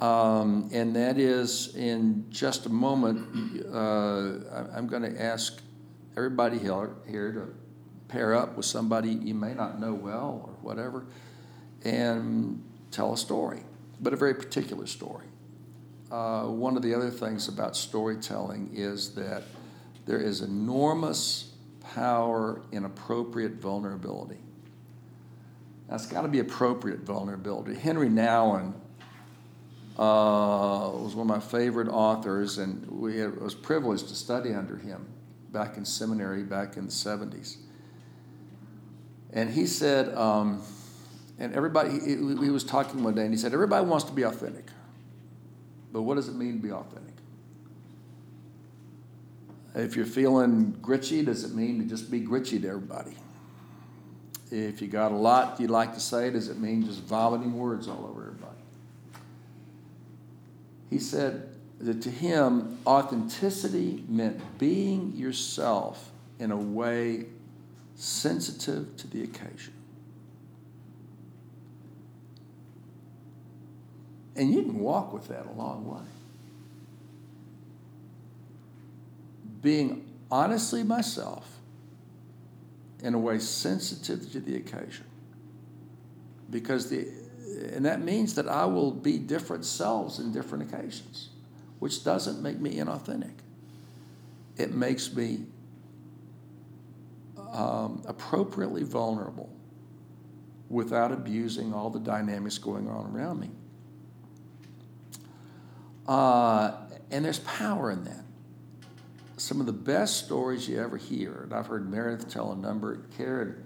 [0.00, 5.60] um, and that is in just a moment, uh, I'm going to ask
[6.16, 7.54] everybody here, here to
[8.08, 11.06] pair up with somebody you may not know well or whatever
[11.84, 13.60] and tell a story,
[14.00, 15.26] but a very particular story.
[16.10, 19.42] Uh, one of the other things about storytelling is that
[20.06, 21.52] there is enormous
[21.94, 24.38] power in appropriate vulnerability.
[25.88, 27.74] That's got to be appropriate vulnerability.
[27.74, 28.74] Henri Nouwen
[29.98, 34.76] uh, was one of my favorite authors, and we had, was privileged to study under
[34.76, 35.06] him
[35.52, 37.56] back in seminary back in the 70s.
[39.32, 40.62] And he said, um,
[41.38, 44.22] and everybody, he, he was talking one day, and he said, Everybody wants to be
[44.22, 44.66] authentic.
[45.96, 47.14] But what does it mean to be authentic?
[49.74, 53.16] If you're feeling gritchy, does it mean to just be gritchy to everybody?
[54.50, 57.88] If you got a lot you'd like to say, does it mean just vomiting words
[57.88, 58.60] all over everybody?
[60.90, 61.48] He said
[61.80, 67.24] that to him, authenticity meant being yourself in a way
[67.94, 69.72] sensitive to the occasion.
[74.36, 76.04] And you can walk with that a long way.
[79.62, 81.48] Being honestly myself
[83.02, 85.06] in a way sensitive to the occasion.
[86.50, 87.08] Because the
[87.72, 91.30] and that means that I will be different selves in different occasions,
[91.78, 93.32] which doesn't make me inauthentic.
[94.56, 95.44] It makes me
[97.52, 99.50] um, appropriately vulnerable
[100.68, 103.50] without abusing all the dynamics going on around me.
[106.06, 106.72] Uh,
[107.10, 108.24] and there's power in that.
[109.36, 113.00] Some of the best stories you ever hear, and I've heard Meredith tell a number.
[113.16, 113.64] Karen,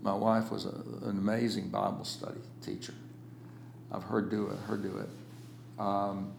[0.00, 2.94] my wife, was a, an amazing Bible study teacher.
[3.90, 5.80] I've heard do it, her do it.
[5.80, 6.32] Um,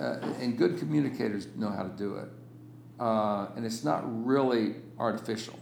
[0.00, 2.28] uh, and good communicators know how to do it.
[2.98, 5.58] Uh, and it's not really artificial.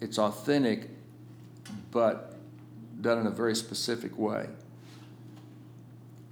[0.00, 0.90] It's authentic,
[1.90, 2.36] but
[3.00, 4.48] done in a very specific way.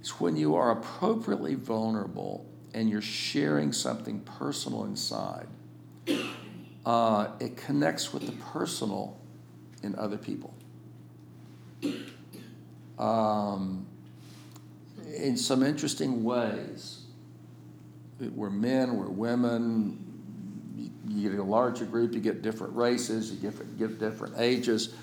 [0.05, 2.45] It's when you are appropriately vulnerable
[2.75, 5.47] and you're sharing something personal inside.
[6.85, 9.19] Uh, it connects with the personal
[9.81, 10.53] in other people.
[12.99, 13.87] Um,
[15.17, 17.01] in some interesting ways.
[18.19, 20.93] We're men, we're women.
[21.07, 24.93] You get a larger group, you get different races, you get, get different ages.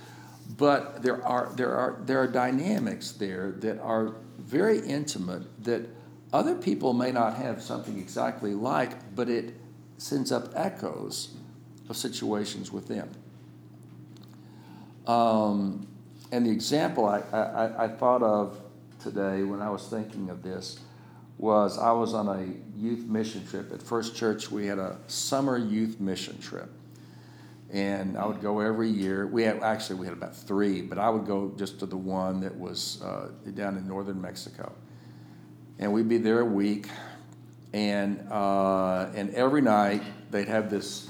[0.57, 4.15] But there are, there, are, there are dynamics there that are
[4.53, 5.89] very intimate that
[6.31, 9.55] other people may not have something exactly like, but it
[9.97, 11.35] sends up echoes
[11.89, 13.09] of situations with them.
[15.07, 15.89] Um,
[16.31, 18.61] and the example I, I, I, thought of
[19.03, 20.79] today when I was thinking of this
[21.39, 22.47] was I was on a
[22.79, 23.73] youth mission trip.
[23.73, 26.71] At First Church, we had a summer youth mission trip
[27.73, 29.27] and I would go every year.
[29.27, 32.41] We had actually we had about three, but I would go just to the one
[32.41, 34.73] that was uh, down in northern Mexico,
[35.79, 36.87] and we'd be there a week,
[37.73, 41.09] and uh, and every night they'd have this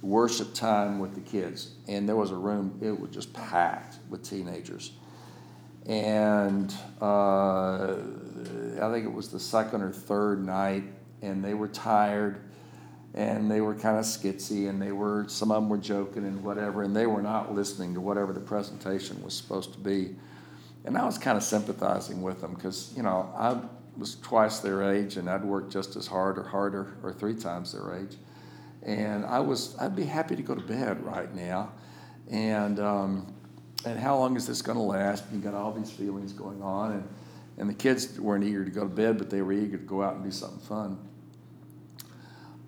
[0.00, 4.22] worship time with the kids, and there was a room it was just packed with
[4.22, 4.92] teenagers,
[5.86, 7.94] and uh,
[8.80, 10.84] I think it was the second or third night,
[11.20, 12.45] and they were tired
[13.16, 16.44] and they were kind of skitsy and they were some of them were joking and
[16.44, 20.14] whatever and they were not listening to whatever the presentation was supposed to be.
[20.84, 23.58] And i was kind of sympathizing with them because you know i
[23.98, 27.72] was twice their age and i'd worked just as hard or harder or three times
[27.72, 28.16] their age.
[28.82, 31.72] And i was i'd be happy to go to bed right now.
[32.28, 33.32] And um,
[33.84, 35.24] and how long is this going to last?
[35.26, 37.08] And you got all these feelings going on and
[37.58, 40.02] and the kids weren't eager to go to bed but they were eager to go
[40.02, 41.05] out and do something fun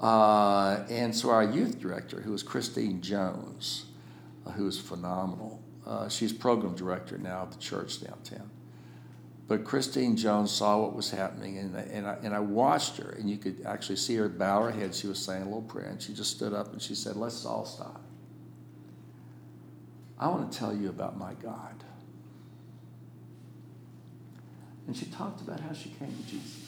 [0.00, 3.86] uh, and so our youth director, who was Christine Jones,
[4.46, 8.50] uh, who is phenomenal, uh, she's program director now at the church downtown.
[9.48, 13.30] But Christine Jones saw what was happening, and, and, I, and I watched her, and
[13.30, 14.94] you could actually see her bow her head.
[14.94, 17.46] She was saying a little prayer, and she just stood up and she said, Let's
[17.46, 18.02] all stop.
[20.18, 21.82] I want to tell you about my God.
[24.86, 26.67] And she talked about how she came to Jesus.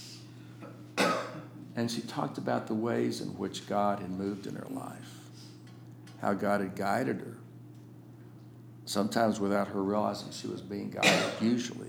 [1.81, 5.15] And she talked about the ways in which God had moved in her life,
[6.21, 7.39] how God had guided her,
[8.85, 11.89] sometimes without her realizing she was being guided, usually,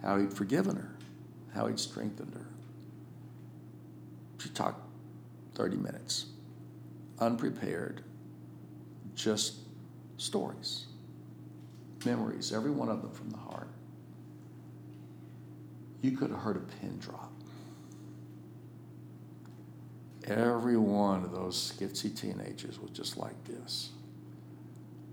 [0.00, 0.94] how He'd forgiven her,
[1.52, 2.46] how He'd strengthened her.
[4.38, 4.80] She talked
[5.56, 6.26] 30 minutes,
[7.18, 8.04] unprepared,
[9.16, 9.56] just
[10.18, 10.86] stories,
[12.04, 13.70] memories, every one of them from the heart.
[16.00, 17.27] You could have heard a pin drop
[20.24, 23.90] Every one of those skitsy teenagers was just like this.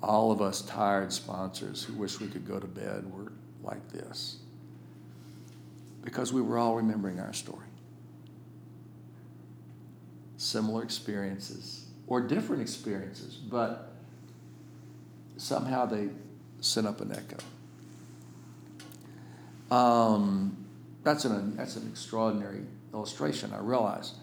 [0.02, 3.32] All of us tired sponsors who wish we could go to bed were
[3.64, 4.38] like this.
[6.04, 7.66] Because we were all remembering our story.
[10.38, 13.94] Similar experiences, or different experiences, but
[15.38, 16.10] somehow they
[16.60, 17.38] sent up an echo.
[19.76, 20.66] Um,
[21.04, 22.62] that's, an, that's an extraordinary
[22.94, 24.14] illustration, I realize.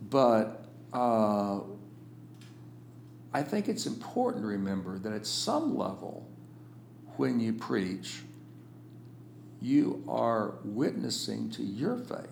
[0.00, 1.60] But uh,
[3.32, 6.26] I think it's important to remember that at some level,
[7.16, 8.22] when you preach,
[9.60, 12.28] you are witnessing to your faith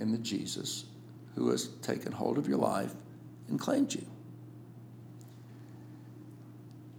[0.00, 0.84] in the Jesus
[1.34, 2.92] who has taken hold of your life
[3.48, 4.06] and claimed you.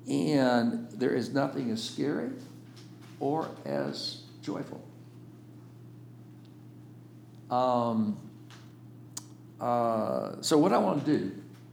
[0.08, 2.32] And there is nothing as scary
[3.20, 4.84] or as joyful.
[7.50, 8.18] Um,
[9.60, 11.32] uh, so what I want to do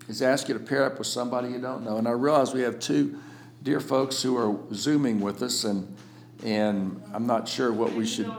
[0.08, 1.96] is ask you to pair up with somebody you don't know.
[1.96, 3.18] And I realize we have two
[3.62, 5.94] dear folks who are zooming with us, and
[6.44, 8.30] and I'm not sure what we should.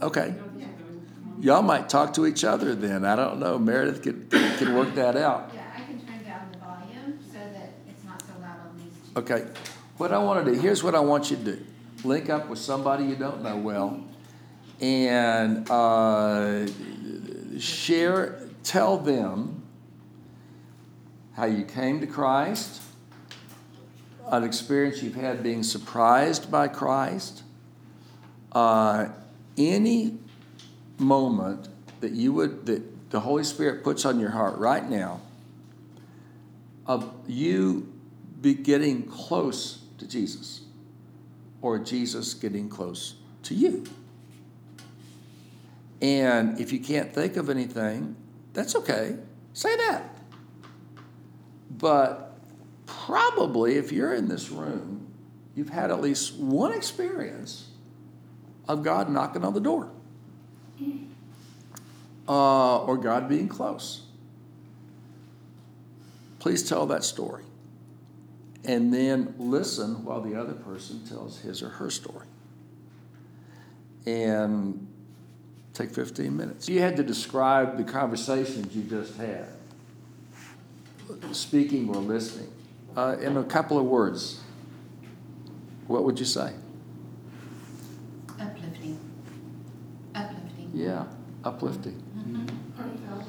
[0.00, 0.34] Okay.
[1.40, 3.04] Y'all might talk to each other then.
[3.04, 3.58] I don't know.
[3.58, 5.50] Meredith could, could work that out.
[5.52, 9.12] Yeah, I can turn down the volume so that it's not so loud on these
[9.14, 9.20] two.
[9.20, 9.46] Okay.
[9.98, 11.64] What I want to do, here's what I want you to do
[12.04, 14.00] link up with somebody you don't know well
[14.80, 16.66] and uh,
[17.58, 19.62] share, tell them
[21.34, 22.82] how you came to Christ,
[24.28, 27.42] an experience you've had being surprised by Christ,
[28.52, 29.08] uh,
[29.56, 30.18] any
[30.98, 31.68] moment
[32.00, 35.20] that you would, that the Holy Spirit puts on your heart right now
[36.86, 37.92] of you
[38.40, 40.62] be getting close to Jesus
[41.62, 43.84] or Jesus getting close to you.
[46.00, 48.16] And if you can't think of anything,
[48.52, 49.16] that's okay.
[49.52, 50.18] Say that.
[51.70, 52.38] But
[52.86, 55.06] probably if you're in this room,
[55.54, 57.68] you've had at least one experience
[58.68, 59.90] of God knocking on the door
[62.28, 64.02] uh, or God being close.
[66.38, 67.44] Please tell that story.
[68.64, 72.26] And then listen while the other person tells his or her story.
[74.06, 74.85] And
[75.76, 76.68] take 15 minutes.
[76.68, 79.48] You had to describe the conversations you just had,
[81.32, 82.50] speaking or listening,
[82.96, 84.40] uh, in a couple of words.
[85.86, 86.54] What would you say?
[88.40, 88.98] Uplifting.
[90.14, 90.70] Uplifting.
[90.72, 91.04] Yeah,
[91.44, 92.02] uplifting.
[92.76, 93.28] Heartfelt.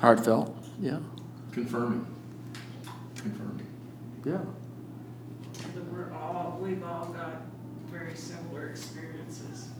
[0.00, 0.64] Heartfelt.
[0.78, 0.98] Yeah.
[1.52, 2.06] Confirming.
[3.16, 3.66] Confirming.
[4.24, 4.38] Yeah.
[5.90, 7.42] we're all, we've all got
[7.90, 9.70] very similar experiences.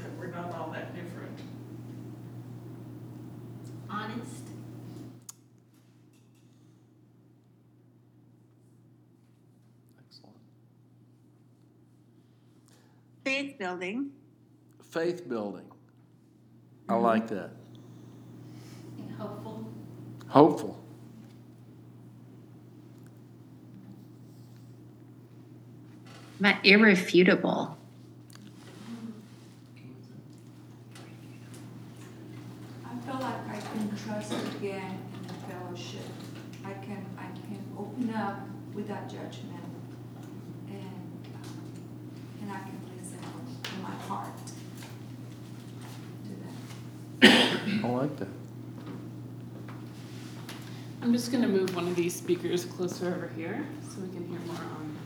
[0.00, 1.38] That we're not all that different.
[3.90, 4.44] Honest.
[9.98, 10.36] Excellent.
[13.24, 14.10] Faith building.
[14.90, 15.66] Faith building.
[16.88, 17.50] I like that.
[18.98, 19.70] And hopeful.
[20.28, 20.82] Hopeful.
[26.40, 27.76] But irrefutable.
[32.84, 36.02] I feel like I can trust again in the fellowship.
[36.64, 38.40] I can, I can open up
[38.74, 39.64] without judgment.
[40.68, 41.62] And, um,
[42.42, 43.18] and I can listen
[43.76, 44.36] in my heart
[46.26, 47.84] to that.
[47.84, 48.28] I like that.
[51.02, 54.38] I'm just gonna move one of these speakers closer over here so we can hear
[54.40, 54.96] more on.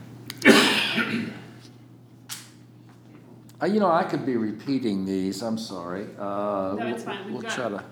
[3.71, 5.41] You know, I could be repeating these.
[5.41, 6.07] I'm sorry.
[6.19, 7.23] Uh, No, it's fine.
[7.25, 7.83] We've We'll got- try to.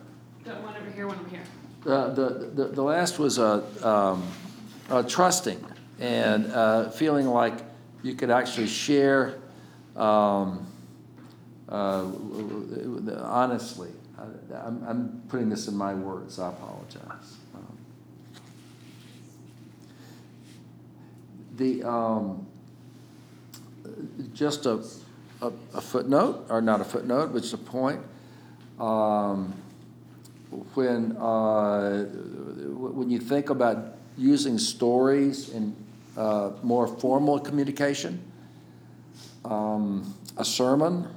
[0.46, 1.44] One over here, one over here.
[1.86, 4.28] Uh, the, the, the last was uh, um,
[4.90, 5.64] uh, trusting
[6.00, 7.54] and uh, feeling like
[8.02, 9.40] you could actually share
[9.96, 10.68] um,
[11.70, 12.06] uh,
[13.22, 13.90] honestly.
[14.18, 14.24] I,
[14.68, 16.40] I'm, I'm putting this in my words.
[16.40, 17.38] I apologize.
[17.56, 17.78] Um,
[21.56, 22.48] the um,
[24.34, 24.84] just a,
[25.42, 28.02] a, a footnote, or not a footnote, but it's a point.
[28.80, 29.54] Um,
[30.74, 35.76] when uh, when you think about using stories in
[36.18, 38.22] uh, more formal communication,
[39.46, 41.08] um, a sermon,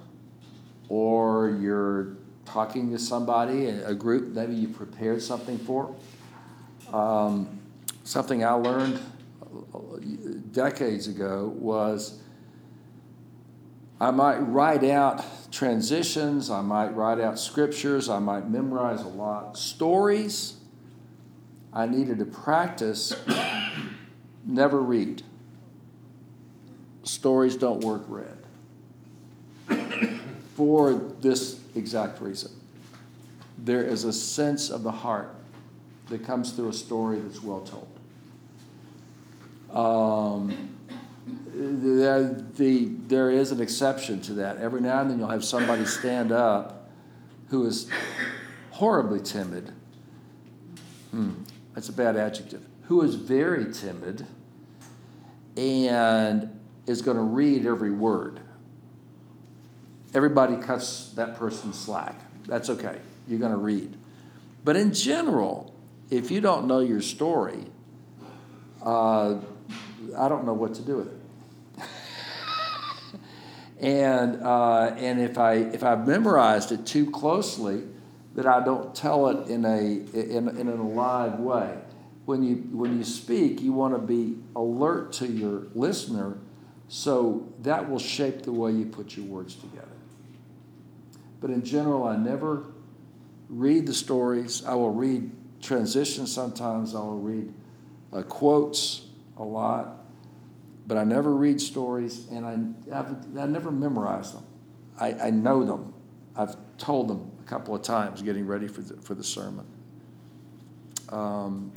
[0.89, 5.95] or you're talking to somebody, a group maybe you prepared something for.
[6.93, 7.61] Um,
[8.05, 9.01] something I learned
[10.53, 12.21] decades ago was
[14.01, 19.57] I might write out transitions, I might write out scriptures, I might memorize a lot.
[19.57, 20.55] Stories,
[21.73, 23.15] I needed to practice,
[24.45, 25.23] never read.
[27.05, 28.37] Stories don't work read.
[30.57, 32.51] For this exact reason.
[33.59, 35.35] There is a sense of the heart
[36.09, 37.89] that comes through a story that's well told.
[39.71, 40.76] Um,
[41.27, 44.59] the, the, there is an exception to that.
[44.59, 46.89] Every now and then you'll have somebody stand up
[47.49, 47.89] who is
[48.71, 49.73] horribly timid.
[51.11, 51.33] Hmm,
[51.75, 52.63] that's a bad adjective.
[52.85, 54.27] Who is very timid
[55.57, 58.41] and is going to read every word.
[60.15, 62.15] Everybody cuts that person slack.
[62.47, 62.99] That's okay.
[63.27, 63.97] You're going to read.
[64.65, 65.75] But in general,
[66.11, 67.65] if you don't know your story,
[68.83, 69.37] uh,
[70.17, 71.16] I don't know what to do with it.
[73.81, 77.83] And uh, and if I if I've memorized it too closely,
[78.35, 81.79] that I don't tell it in a in, in an alive way.
[82.25, 86.39] When you when you speak, you want to be alert to your listener,
[86.89, 89.89] so that will shape the way you put your words together.
[91.41, 92.67] but in general, I never
[93.49, 94.65] read the stories.
[94.65, 95.31] I will read
[95.63, 96.95] transitions sometimes.
[96.95, 97.53] I will read
[98.13, 99.07] uh, quotes
[99.37, 100.06] a lot,
[100.87, 104.45] but I never read stories, and I I've, I never memorize them.
[104.99, 105.93] I, I know them.
[106.37, 109.67] I've told them a couple of times getting ready for the, for the sermon.
[111.09, 111.73] Um,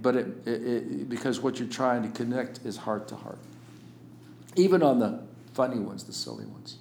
[0.00, 3.38] but it, it, it, because what you're trying to connect is heart to heart,
[4.56, 5.22] even on the
[5.54, 6.76] funny ones, the silly ones.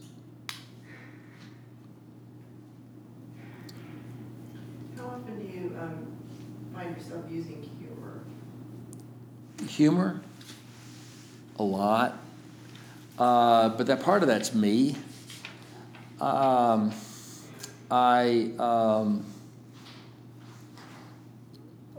[4.98, 6.08] How often do you um,
[6.74, 8.22] find yourself using humor?
[9.68, 10.22] Humor,
[11.60, 12.20] a lot,
[13.18, 14.96] uh, but that part of that's me.
[16.22, 16.94] Um,
[17.90, 19.26] I um,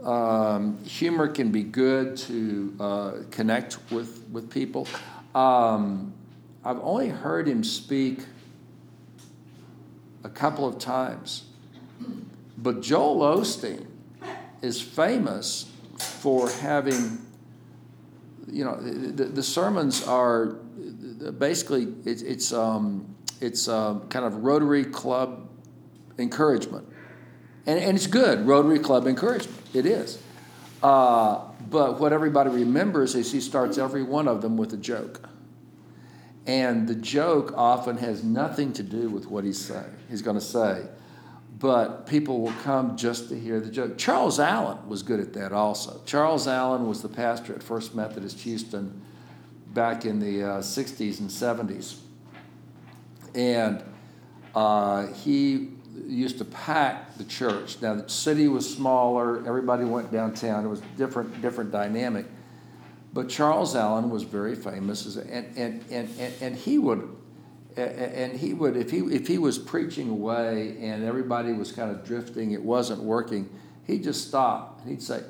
[0.03, 4.87] um, humor can be good to uh, connect with with people.
[5.35, 6.13] Um,
[6.63, 8.19] I've only heard him speak
[10.23, 11.43] a couple of times,
[12.57, 13.85] but Joel Osteen
[14.61, 17.25] is famous for having.
[18.51, 20.47] You know, the, the sermons are
[21.37, 25.49] basically it's it's um, it's um, kind of Rotary Club
[26.17, 26.87] encouragement.
[27.65, 29.57] And, and it's good, Rotary Club encouragement.
[29.73, 30.17] It is.
[30.81, 35.29] Uh, but what everybody remembers is he starts every one of them with a joke.
[36.47, 40.43] And the joke often has nothing to do with what he's saying, he's going to
[40.43, 40.85] say.
[41.59, 43.97] But people will come just to hear the joke.
[43.97, 46.01] Charles Allen was good at that also.
[46.05, 49.01] Charles Allen was the pastor at First Methodist Houston
[49.73, 51.99] back in the uh, 60s and 70s.
[53.35, 53.83] And
[54.55, 55.69] uh, he
[56.07, 57.81] used to pack the church.
[57.81, 60.65] Now the city was smaller, everybody went downtown.
[60.65, 62.25] It was different, different dynamic.
[63.13, 67.15] But Charles Allen was very famous, and, and, and, and he would,
[67.79, 72.05] and he would, if he if he was preaching away and everybody was kind of
[72.05, 73.49] drifting, it wasn't working,
[73.85, 75.23] he'd just stop and he'd say,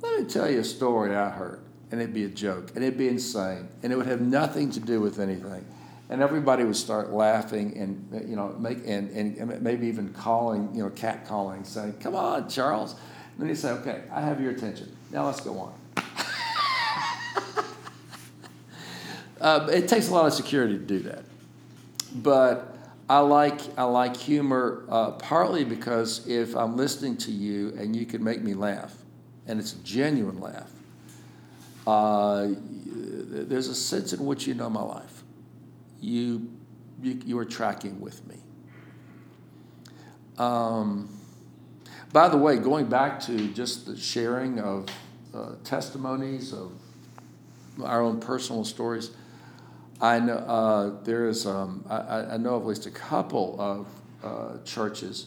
[0.00, 2.98] "Let me tell you a story I heard," and it'd be a joke, and it'd
[2.98, 5.64] be insane, and it would have nothing to do with anything.
[6.10, 10.82] And everybody would start laughing and you know make and, and maybe even calling you
[10.82, 12.92] know cat calling saying come on charles.
[12.92, 14.96] And then he'd say okay i have your attention.
[15.10, 15.74] Now let's go on.
[19.40, 21.22] Uh, it takes a lot of security to do that
[22.16, 22.76] but
[23.08, 28.06] i like i like humor uh, partly because if i'm listening to you and you
[28.06, 28.94] can make me laugh
[29.46, 30.70] and it's a genuine laugh
[31.86, 32.48] uh,
[32.86, 35.18] there's a sense in which you know my life
[36.00, 36.50] you,
[37.02, 38.36] you, you are tracking with me.
[40.36, 41.08] Um,
[42.12, 44.86] by the way, going back to just the sharing of
[45.34, 46.72] uh, testimonies of
[47.82, 49.10] our own personal stories,
[50.00, 53.88] I know uh, there is um, I, I, know of at least a couple of
[54.22, 55.26] uh, churches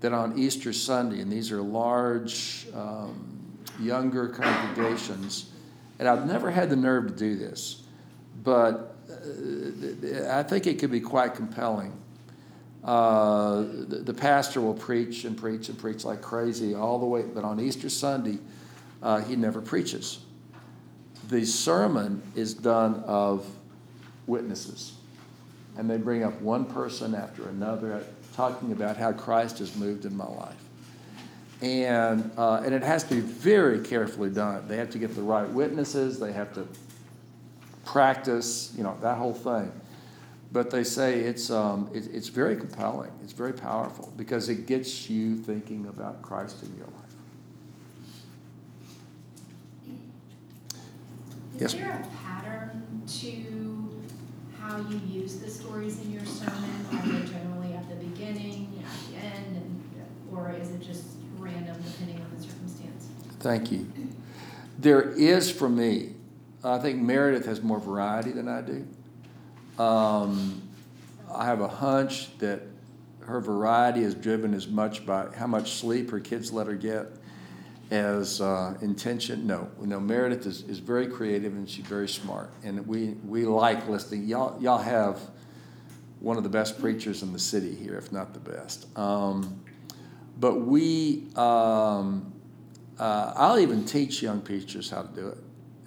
[0.00, 3.38] that on Easter Sunday, and these are large, um,
[3.78, 5.50] younger congregations,
[5.98, 7.82] and I've never had the nerve to do this,
[8.42, 8.96] but
[10.28, 11.92] I think it could be quite compelling.
[12.82, 17.22] Uh, the, the, pastor will preach and preach and preach like crazy all the way,
[17.22, 18.38] but on Easter Sunday,
[19.02, 20.18] uh, he never preaches.
[21.28, 23.46] The sermon is done of
[24.26, 24.94] witnesses,
[25.76, 28.04] and they bring up one person after another,
[28.34, 30.56] talking about how Christ has moved in my life.
[31.60, 34.66] And, uh, and it has to be very carefully done.
[34.66, 36.66] They have to get the right witnesses, they have to
[37.84, 39.72] practice, you know, that whole thing.
[40.50, 45.08] But they say it's, um, it, it's very compelling, it's very powerful because it gets
[45.08, 46.92] you thinking about Christ in your life.
[51.58, 53.61] Is there a pattern to
[54.62, 56.86] how you use the stories in your sermon?
[56.92, 59.84] Are they generally at the beginning, at the end, and,
[60.32, 61.04] or is it just
[61.38, 63.08] random depending on the circumstance?
[63.40, 63.86] Thank you.
[64.78, 66.14] There is for me
[66.64, 68.86] I think Meredith has more variety than I do.
[69.82, 70.62] Um,
[71.32, 72.62] I have a hunch that
[73.20, 77.06] her variety is driven as much by how much sleep her kids let her get
[77.92, 79.46] as uh, intention.
[79.46, 80.00] No, no.
[80.00, 84.26] Meredith is, is very creative and she's very smart, and we we like listening.
[84.26, 85.20] Y'all y'all have
[86.20, 88.86] one of the best preachers in the city here, if not the best.
[88.96, 89.60] Um,
[90.38, 92.32] but we, um,
[92.98, 95.38] uh, I'll even teach young preachers how to do it.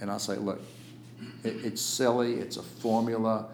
[0.02, 0.62] And I'll say, look,
[1.44, 3.48] it, it's silly, it's a formula,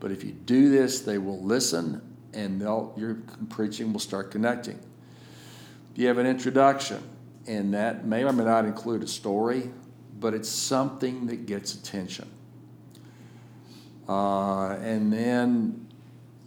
[0.00, 2.02] but if you do this, they will listen
[2.32, 4.78] and they'll, your preaching will start connecting.
[5.94, 7.00] You have an introduction,
[7.46, 9.70] and that may or may not include a story,
[10.18, 12.30] but it's something that gets attention.
[14.08, 15.86] Uh, and then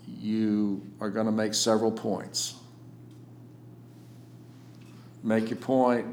[0.08, 2.56] you are going to make several points.
[5.24, 6.08] Make your point,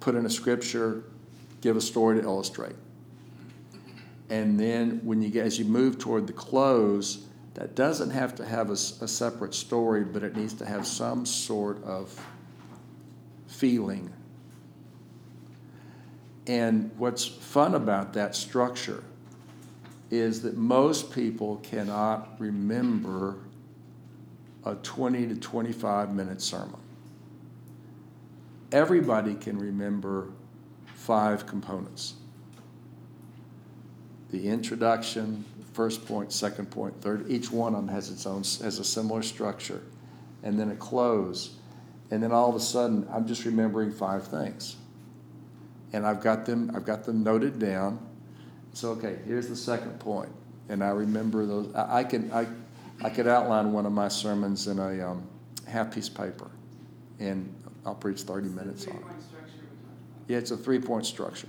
[0.00, 1.04] put in a scripture,
[1.60, 2.76] give a story to illustrate.
[4.30, 8.44] And then when you get, as you move toward the close, that doesn't have to
[8.44, 12.20] have a separate story, but it needs to have some sort of
[13.64, 14.12] feeling.
[16.46, 19.02] And what's fun about that structure
[20.10, 23.38] is that most people cannot remember
[24.66, 26.76] a 20 to 25 minute sermon.
[28.70, 30.28] Everybody can remember
[30.84, 32.16] five components
[34.30, 35.42] the introduction,
[35.72, 37.30] first point, second point, third.
[37.30, 39.80] Each one of them has its own, has a similar structure.
[40.42, 41.56] And then a close.
[42.10, 44.76] And then all of a sudden, I'm just remembering five things.
[45.92, 47.98] And I've got them, I've got them noted down.
[48.72, 50.02] So, okay, here's the second.
[50.68, 51.74] And I remember those.
[51.74, 52.46] I, I can, I,
[53.02, 55.26] I could outline one of my sermons in a um,
[55.66, 56.50] half piece paper.
[57.20, 57.54] And
[57.86, 59.02] I'll preach 30 minutes on it.
[60.26, 61.48] Yeah, it's a three point structure.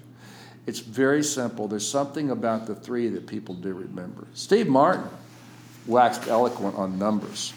[0.67, 1.67] It's very simple.
[1.67, 4.27] There's something about the three that people do remember.
[4.33, 5.07] Steve Martin
[5.85, 7.53] waxed eloquent on numbers.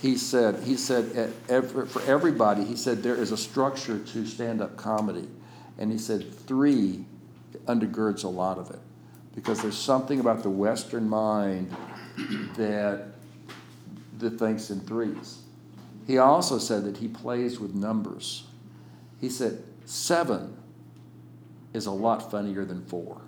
[0.00, 1.32] He said, he said,
[1.68, 5.28] for everybody, he said there is a structure to stand up comedy.
[5.78, 7.04] And he said three
[7.66, 8.78] undergirds a lot of it.
[9.34, 11.74] Because there's something about the Western mind
[12.56, 13.08] that,
[14.18, 15.40] that thinks in threes.
[16.06, 18.44] He also said that he plays with numbers.
[19.20, 20.56] He said, seven
[21.72, 23.20] is a lot funnier than four.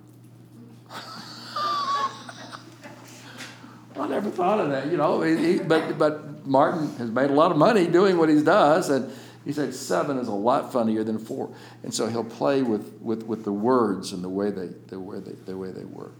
[3.99, 5.20] I never thought of that, you know.
[5.22, 9.12] He, but but Martin has made a lot of money doing what he does, and
[9.45, 11.51] he said seven is a lot funnier than four,
[11.82, 15.18] and so he'll play with, with, with the words and the way they the way
[15.20, 16.12] they the way they work.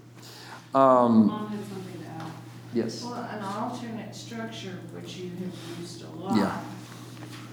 [0.75, 2.31] Um, Mom had something to add.
[2.75, 3.03] yes.
[3.05, 6.45] Well, an alternate structure, which you have used a Yeah.
[6.47, 6.63] lot,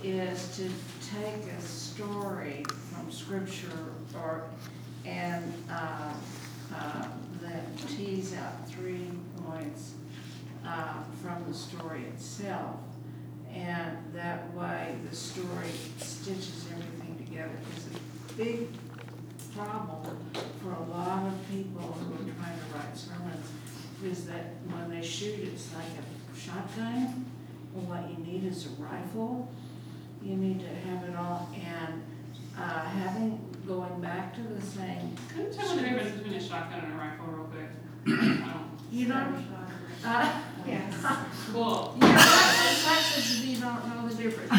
[0.03, 0.70] is to
[1.13, 3.78] take a story from scripture
[4.15, 4.45] or,
[5.05, 6.13] and, uh,
[6.74, 7.03] uh,
[7.41, 9.09] then tease out three
[9.45, 9.95] points,
[10.70, 12.78] uh, from the story itself.
[13.53, 18.67] And that way, the story stitches everything together, It's a big
[19.55, 20.05] problem
[20.61, 23.47] for a lot of people who are trying to write sermons
[24.05, 27.26] is that when they shoot, it's like a shotgun.
[27.74, 29.51] Well, what you need is a rifle.
[30.24, 32.03] You need to have it all, and,
[32.57, 36.43] uh, having, going back to the same, Can you tell me the difference between a
[36.43, 37.70] shotgun and a rifle real quick?
[38.07, 38.70] I don't.
[38.91, 39.34] you know,
[40.05, 40.93] uh, Yes.
[41.51, 41.95] Cool.
[41.99, 44.51] Yeah, that's such as you don't know the difference.
[44.51, 44.55] A,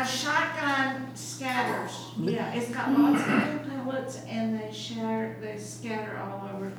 [0.00, 6.16] a shotgun scatters, yeah, it's got lots of little pellets and they shatter, they scatter
[6.18, 6.72] all over.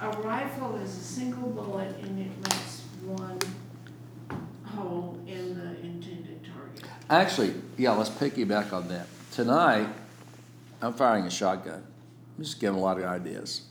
[0.00, 3.38] A rifle is a single bullet and it makes one
[4.64, 6.84] hole in the intended target.
[7.08, 9.06] Actually, yeah, let's piggyback on that.
[9.32, 9.88] Tonight,
[10.82, 11.82] I'm firing a shotgun.
[12.38, 13.62] I'm just giving a lot of ideas.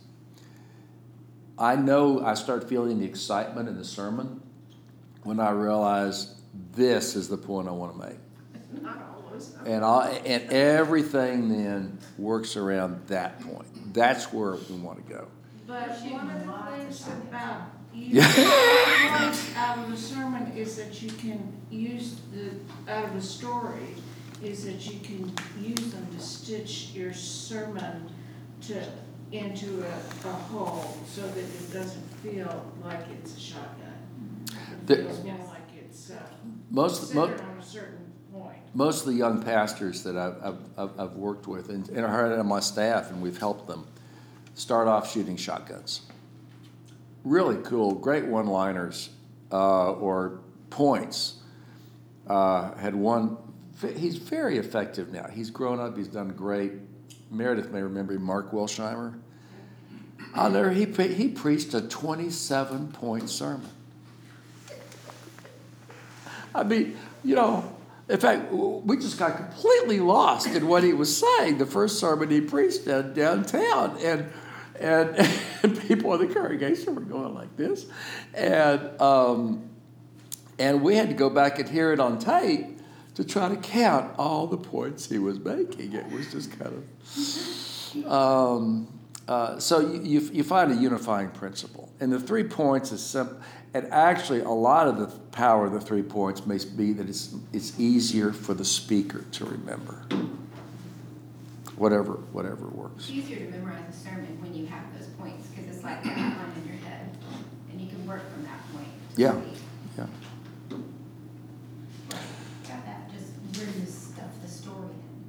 [1.59, 4.41] I know I start feeling the excitement in the sermon
[5.23, 6.35] when I realize
[6.73, 8.81] this is the point I want to make.
[8.81, 9.53] Not always.
[9.65, 13.93] And, I, and everything then works around that point.
[13.93, 15.27] That's where we want to go.
[15.67, 17.61] But Shooting one of the things about
[17.93, 18.25] Yeah.
[18.27, 23.21] using points out of a sermon is that you can use the, out of a
[23.21, 23.95] story,
[24.41, 25.31] is that you can
[25.61, 28.09] use them to stitch your sermon
[28.61, 28.81] to,
[29.31, 33.93] into a, a whole, so that it doesn't feel like it's a shotgun.
[34.71, 36.15] It The- feels more like it's, uh,
[36.71, 38.57] Most, most, on a certain point.
[38.73, 42.47] most of the young pastors that I've, I've- I've, worked with and, and are on
[42.47, 43.85] my staff and we've helped them
[44.55, 46.01] start off shooting shotguns.
[47.23, 49.09] Really cool, great one-liners
[49.51, 51.35] uh, or points.
[52.27, 53.37] Uh, had one.
[53.95, 55.27] He's very effective now.
[55.31, 55.97] He's grown up.
[55.97, 56.73] He's done great.
[57.31, 59.19] Meredith may remember Mark Wilsheimer.
[60.33, 60.71] I'll never.
[60.71, 63.69] He pre- he preached a twenty-seven point sermon.
[66.53, 67.75] I mean, you know,
[68.07, 71.59] in fact, we just got completely lost in what he was saying.
[71.59, 74.31] The first sermon he preached down, downtown, and
[74.79, 75.29] and,
[75.63, 77.85] and people in the congregation were going like this,
[78.33, 79.69] and um,
[80.57, 82.78] and we had to go back and hear it on tape
[83.19, 85.91] to try to count all the points he was making.
[85.91, 88.07] It was just kind of.
[88.09, 88.87] Um,
[89.27, 91.91] uh, so you, you, you find a unifying principle.
[91.99, 93.37] And the three points is simple.
[93.73, 97.35] And actually, a lot of the power of the three points may be that it's,
[97.51, 100.05] it's easier for the speaker to remember.
[101.75, 103.09] Whatever, whatever works.
[103.09, 106.11] It's easier to memorize a sermon when you have those points, because it's like an
[106.11, 107.17] outline in your head,
[107.69, 108.87] and you can work from that great.
[109.17, 109.33] Yeah.
[112.67, 115.19] Got that, just where you stuff the story in.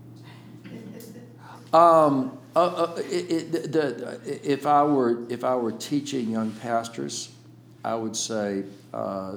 [1.72, 7.30] Um, uh, uh, it, it, the, if I were, if I were teaching young pastors,
[7.84, 9.36] I would say, uh,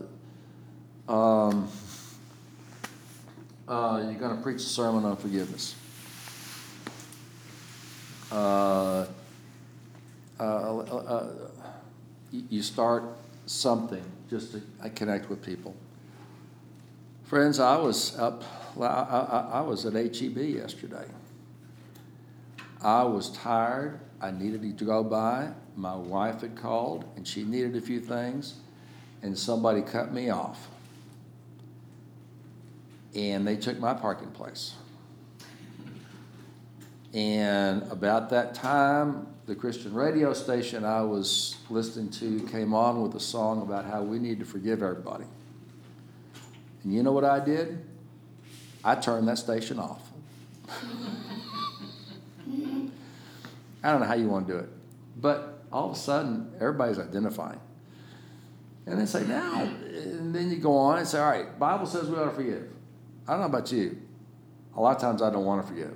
[1.07, 1.69] um,
[3.67, 5.75] uh, you're gonna preach a sermon on forgiveness.
[8.31, 9.05] Uh,
[10.39, 11.27] uh,
[12.31, 13.03] you start
[13.45, 15.75] something just to connect with people.
[17.25, 18.43] Friends, I was up,
[18.79, 21.05] I, I, I was at HEB yesterday.
[22.83, 23.99] I was tired.
[24.21, 25.49] I needed to go by.
[25.75, 28.55] My wife had called and she needed a few things,
[29.21, 30.67] and somebody cut me off.
[33.15, 34.73] And they took my parking place.
[37.13, 43.13] And about that time, the Christian radio station I was listening to came on with
[43.15, 45.25] a song about how we need to forgive everybody.
[46.83, 47.85] And you know what I did?
[48.83, 50.01] I turned that station off.
[53.83, 54.69] I don't know how you want to do it.
[55.17, 57.59] But all of a sudden, everybody's identifying.
[58.85, 62.09] And they say, now, and then you go on and say, all right, Bible says
[62.09, 62.69] we ought to forgive.
[63.27, 63.97] I don't know about you.
[64.75, 65.95] A lot of times I don't want to forgive.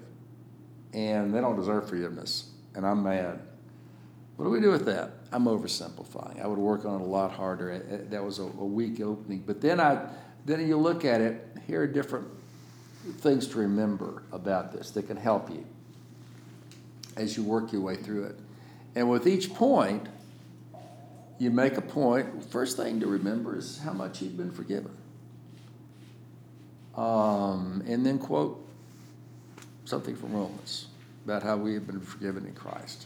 [0.94, 2.52] And they don't deserve forgiveness.
[2.76, 3.42] And I'm mad.
[4.36, 5.12] What do we do with that?
[5.32, 6.42] I'm oversimplifying.
[6.42, 8.06] I would work on it a lot harder.
[8.10, 9.44] That was a, a weak opening.
[9.46, 10.08] But then I,
[10.46, 12.28] then you look at it, here are different
[13.20, 15.66] things to remember about this that can help you
[17.18, 18.40] as you work your way through it.
[18.96, 20.08] And with each point,
[21.40, 22.44] you make a point.
[22.46, 24.96] First thing to remember is how much you've been forgiven.
[26.96, 28.64] Um, and then quote
[29.86, 30.88] something from Romans
[31.26, 33.06] about how we have been forgiven in Christ.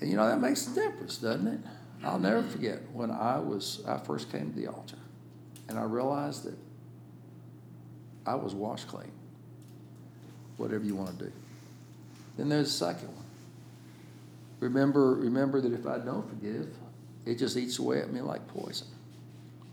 [0.00, 1.60] And you know, that makes a difference, doesn't it?
[2.04, 4.96] I'll never forget when I was I first came to the altar
[5.68, 6.58] and I realized that
[8.26, 9.12] I was washed clean.
[10.56, 11.32] Whatever you want to do.
[12.36, 13.24] Then there's the second one.
[14.60, 16.68] Remember, remember that if I don't forgive,
[17.26, 18.86] it just eats away at me like poison.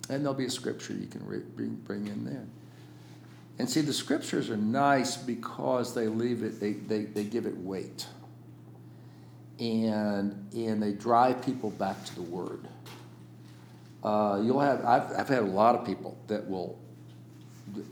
[0.10, 2.45] And there'll be a scripture you can re- bring, bring in there.
[3.60, 7.55] And see, the scriptures are nice because they leave it, they, they, they give it
[7.57, 8.07] weight.
[9.60, 12.68] And, and they drive people back to the Word.
[14.01, 16.80] Uh, you'll have, I've, I've had a lot of people that will,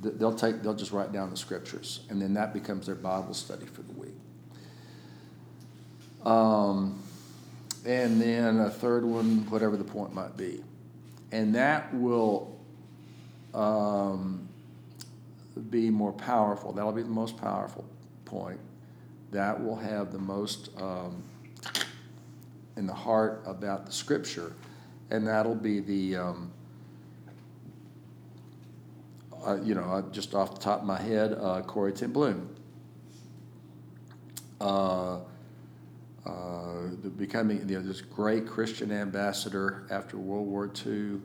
[0.01, 3.65] they'll take, they'll just write down the scriptures, and then that becomes their Bible study
[3.65, 4.15] for the week.
[6.27, 7.01] Um,
[7.85, 10.61] and then a third one, whatever the point might be.
[11.31, 12.59] And that will
[13.53, 14.47] um,
[15.69, 16.73] be more powerful.
[16.73, 17.85] That'll be the most powerful
[18.25, 18.59] point.
[19.31, 21.23] That will have the most um,
[22.75, 24.51] in the heart about the scripture.
[25.09, 26.51] And that'll be the, um,
[29.45, 32.53] uh, you know, uh, just off the top of my head, uh, Corrie ten Boom.
[34.59, 35.19] Uh,
[36.27, 41.21] uh, becoming you know, this great Christian ambassador after World War II.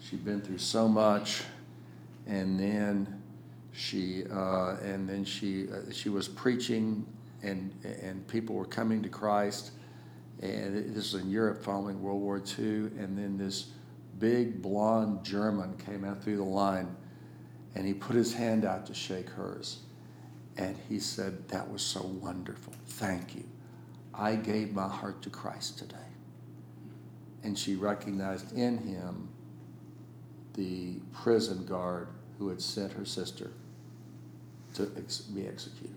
[0.00, 1.42] She'd been through so much,
[2.26, 3.22] and then
[3.72, 7.06] she and uh, then she she was preaching,
[7.42, 7.72] and
[8.02, 9.72] and people were coming to Christ.
[10.42, 12.66] And this was in Europe following World War II,
[12.98, 13.68] and then this
[14.18, 16.94] big blonde German came out through the line,
[17.74, 19.80] and he put his hand out to shake hers,
[20.56, 22.74] and he said, "That was so wonderful.
[22.86, 23.44] Thank you."
[24.16, 25.96] I gave my heart to Christ today.
[27.42, 29.28] And she recognized in him
[30.54, 32.08] the prison guard
[32.38, 33.50] who had sent her sister
[34.74, 35.94] to ex- be executed.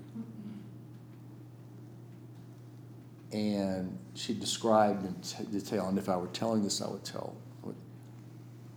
[3.32, 7.36] And she described in t- detail, and if I were telling this, I would tell
[7.61, 7.76] what,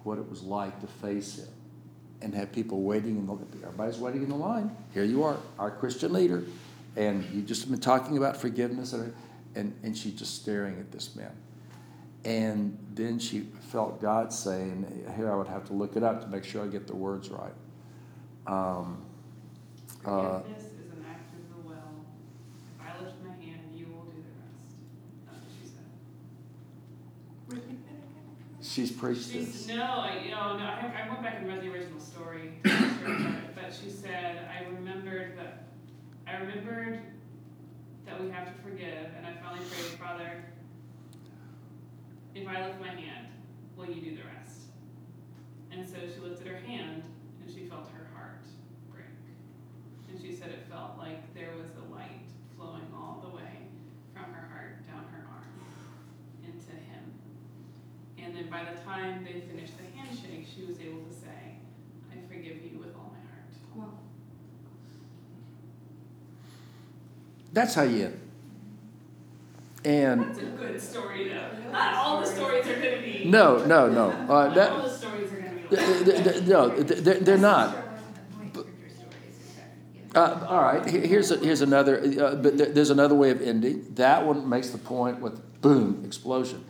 [0.02, 1.48] what it was like to face him
[2.22, 4.76] and have people waiting in the everybody's waiting in the line.
[4.92, 6.44] Here you are, our Christian leader,
[6.96, 9.14] and you've just been talking about forgiveness and
[9.54, 11.32] and, and she's just staring at this man.
[12.24, 13.40] And then she
[13.70, 16.66] felt God saying, here I would have to look it up to make sure I
[16.66, 17.52] get the words right.
[18.46, 19.02] Um,
[20.04, 21.76] uh, Forgiveness is an act of the will.
[22.78, 24.76] If I lift my hand, you will do the rest.
[25.30, 25.44] That's
[27.48, 28.62] what she said.
[28.62, 29.76] she's preached She's, this.
[29.76, 32.74] no, I, you know, no, I, I went back and read the original story, sure
[32.74, 35.64] about it, but she said, I remembered that,
[36.26, 37.00] I remembered
[38.10, 40.42] that we have to forgive, and I finally prayed, Father,
[42.34, 43.28] if I lift my hand,
[43.76, 44.74] will you do the rest?
[45.70, 47.04] And so she lifted her hand,
[47.40, 48.42] and she felt her heart
[48.90, 49.14] break.
[50.08, 53.70] And she said it felt like there was a light flowing all the way
[54.12, 55.54] from her heart down her arm
[56.42, 57.14] into him.
[58.18, 61.62] And then by the time they finished the handshake, she was able to say,
[62.10, 63.54] I forgive you with all my heart.
[63.74, 64.09] Well,
[67.52, 68.20] That's how you end.
[69.84, 71.70] And That's a good story, though.
[71.72, 73.24] Not all the stories are going to be.
[73.24, 74.10] no, no, no.
[74.10, 75.76] Uh, Not all the stories are going to be.
[75.76, 77.72] like th- th- no, th- th- they're not.
[77.72, 80.20] Sure wasn't the point of your stories, is that- yeah.
[80.20, 83.86] Uh, all right, here's, a, here's another, uh, but there's another way of ending.
[83.94, 86.64] That one makes the point with boom, explosion.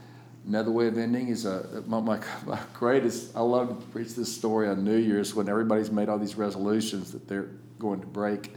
[0.46, 4.34] Another way of ending is a, my, my, my greatest, I love to preach this
[4.34, 8.54] story on New Year's when everybody's made all these resolutions that they're going to break.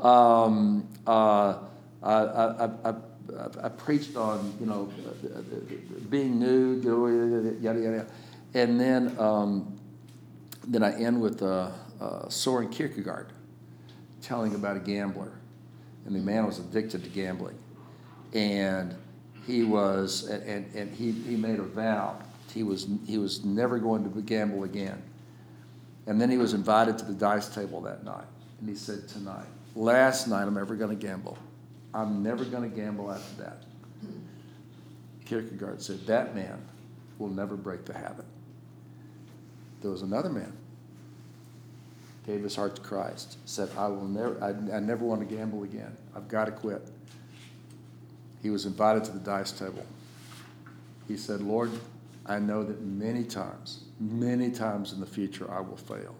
[0.00, 1.58] Um, uh,
[2.02, 2.94] I, I, I,
[3.62, 4.92] I, preached on, you know,
[6.10, 8.06] being new, yada, yada, yada.
[8.54, 9.78] And then, um,
[10.66, 11.70] then I end with uh,
[12.00, 13.32] uh, Soren Kierkegaard
[14.22, 15.32] telling about a gambler,
[16.06, 17.58] and the man was addicted to gambling,
[18.32, 18.94] and
[19.46, 22.18] he was, and, and he, he made a vow.
[22.52, 25.02] He was he was never going to gamble again,
[26.06, 28.26] and then he was invited to the dice table that night,
[28.60, 31.38] and he said, "Tonight, last night, I'm ever going to gamble.
[31.92, 33.62] I'm never going to gamble after that."
[35.24, 36.60] Kierkegaard said, "That man
[37.18, 38.26] will never break the habit."
[39.80, 40.52] There was another man
[42.26, 45.62] gave his heart to Christ, said, I will never, I, I never want to gamble
[45.62, 45.96] again.
[46.16, 46.82] I've got to quit.
[48.42, 49.84] He was invited to the dice table.
[51.06, 51.70] He said, Lord,
[52.26, 56.14] I know that many times, many times in the future I will fail.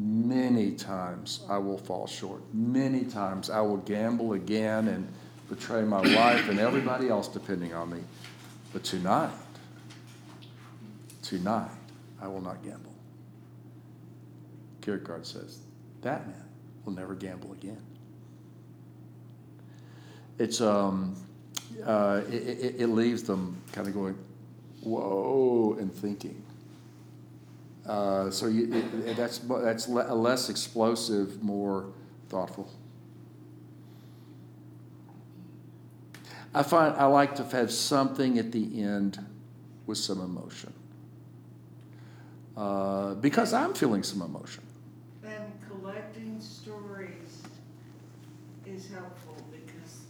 [0.00, 2.40] Many times I will fall short.
[2.54, 5.12] Many times I will gamble again and
[5.48, 7.98] betray my wife and everybody else depending on me.
[8.72, 9.32] But tonight,
[11.22, 11.72] tonight,
[12.22, 12.94] I will not gamble.
[14.82, 15.58] Kierkegaard says,
[16.02, 16.44] that man
[16.84, 17.82] will never gamble again.
[20.38, 21.16] It's, um,
[21.84, 24.16] uh, it, it, it leaves them kind of going,
[24.82, 26.44] whoa, and thinking.
[27.88, 31.86] Uh, so you, it, that's, that's le- less explosive, more
[32.28, 32.70] thoughtful.
[36.54, 39.24] I find I like to have something at the end
[39.86, 40.72] with some emotion.
[42.56, 44.64] Uh, because I'm feeling some emotion.
[45.24, 47.42] And collecting stories
[48.66, 50.02] is helpful because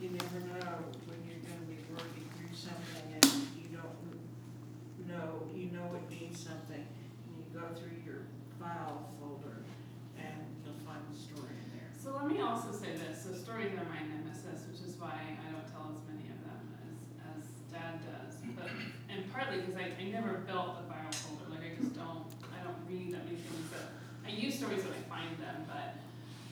[0.00, 5.70] you never know when you're gonna be working through something and you don't know, you
[5.72, 6.84] know it means something.
[6.84, 8.22] And you go through your
[8.62, 9.66] file folder
[10.14, 11.90] and you'll find the story in there.
[11.98, 15.46] So let me also say this, so stories are my nemesis, which is why I
[15.50, 16.94] don't tell as many of them as,
[17.26, 17.42] as
[17.74, 18.38] dad does.
[18.54, 18.70] But,
[19.10, 22.62] and partly because I, I never built a file folder, like I just don't, I
[22.62, 25.94] don't read that many things that, I use stories when I find them, but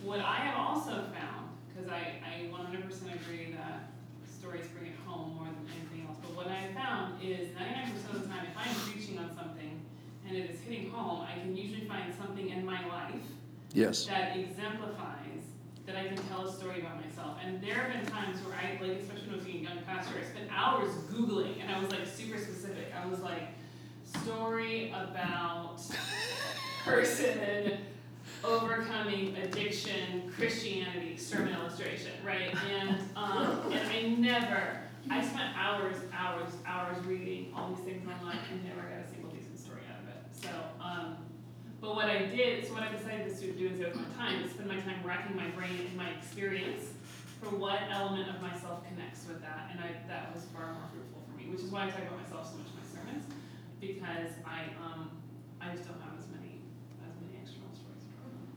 [0.03, 3.91] what I have also found, because I, I one hundred percent agree that
[4.31, 8.15] stories bring it home more than anything else, but what I found is ninety-nine percent
[8.15, 9.64] of the time, if I'm preaching on something
[10.27, 13.15] and it is hitting home, I can usually find something in my life
[13.73, 14.07] Yes.
[14.07, 15.43] that exemplifies
[15.87, 17.39] that I can tell a story about myself.
[17.45, 19.83] And there have been times where I, like, especially when I was being a young
[19.87, 22.93] pastor, I spent hours Googling and I was like super specific.
[22.95, 23.49] I was like,
[24.23, 25.81] story about
[26.85, 27.79] person
[28.45, 32.55] overcoming addiction, Christianity, sermon illustration, right?
[32.65, 38.39] And, um, and I never, I spent hours, hours, hours reading all these things online
[38.51, 40.17] and never got a single decent story out of it.
[40.45, 41.17] So, um,
[41.81, 44.51] but what I did, so what I decided to do instead of my time is
[44.53, 46.85] spend my time racking my brain and my experience
[47.41, 51.23] for what element of myself connects with that, and I, that was far more fruitful
[51.27, 53.25] for me, which is why I talk about myself so much in my sermons,
[53.81, 55.11] because I, um,
[55.61, 56.61] I just don't have as many,
[57.05, 58.49] as many external stories to draw from.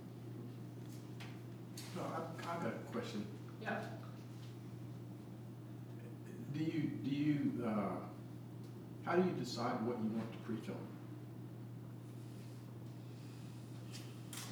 [1.96, 3.26] No, I've, I've got a question.
[3.62, 3.80] Yeah.
[6.54, 8.00] Do you, do you, uh,
[9.04, 10.80] how do you decide what you want to preach on?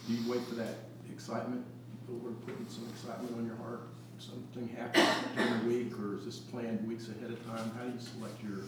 [0.08, 0.76] Do you wait for that
[1.12, 1.66] excitement?
[2.08, 3.88] The Lord putting some excitement on your heart?
[4.20, 7.72] Something happens during the week, or is this planned weeks ahead of time?
[7.78, 8.60] How do you select your,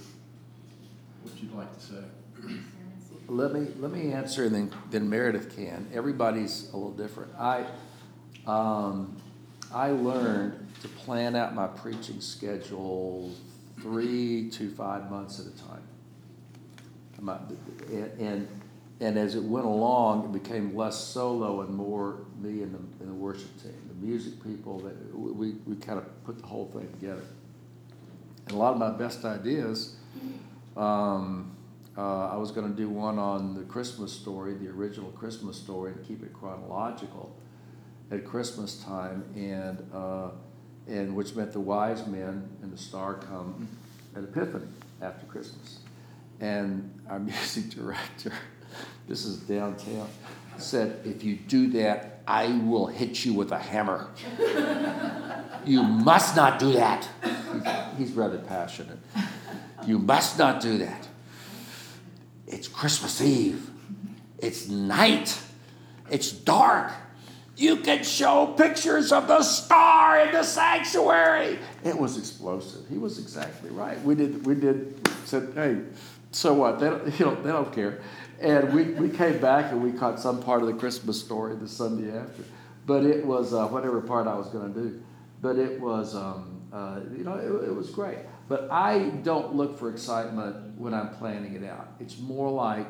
[1.22, 2.04] what you'd like to say?
[3.30, 5.88] Let me let me answer, and then then Meredith can.
[5.94, 7.32] Everybody's a little different.
[7.38, 7.66] I
[8.46, 9.18] um,
[9.74, 13.34] I learned to plan out my preaching schedule
[13.82, 15.84] three to five months at a time.
[17.92, 18.48] And, and
[19.00, 23.10] and as it went along, it became less solo and more me and the, and
[23.10, 24.80] the worship team, the music people.
[24.80, 27.24] That we we kind of put the whole thing together.
[28.48, 29.96] And a lot of my best ideas.
[30.76, 31.52] Um,
[31.98, 35.94] uh, I was going to do one on the Christmas story, the original Christmas story,
[35.94, 37.36] and keep it chronological
[38.12, 40.30] at Christmas time, and uh,
[40.88, 43.68] and which meant the wise men and the star come
[44.16, 44.68] at Epiphany
[45.02, 45.80] after Christmas,
[46.40, 48.34] And our music director,
[49.08, 50.10] this is downtown,
[50.58, 54.10] said, if you do that, I will hit you with a hammer.
[55.66, 57.08] you must not do that.
[57.98, 58.98] He's rather passionate.
[59.86, 61.08] You must not do that.
[62.48, 63.70] It's Christmas Eve.
[64.40, 65.40] It's night.
[66.10, 66.92] It's dark.
[67.56, 71.58] You can show pictures of the star in the sanctuary.
[71.84, 72.88] It was explosive.
[72.88, 74.00] He was exactly right.
[74.04, 75.80] We did, we did, said, hey,
[76.32, 76.80] so what?
[76.80, 78.00] They don't, you know, they don't care.
[78.40, 81.68] And we, we came back and we caught some part of the Christmas story the
[81.68, 82.44] Sunday after.
[82.86, 85.04] But it was uh, whatever part I was going to do.
[85.42, 88.20] But it was, um, uh, you know, it, it was great.
[88.48, 91.90] But I don't look for excitement when I'm planning it out.
[92.00, 92.88] It's more like,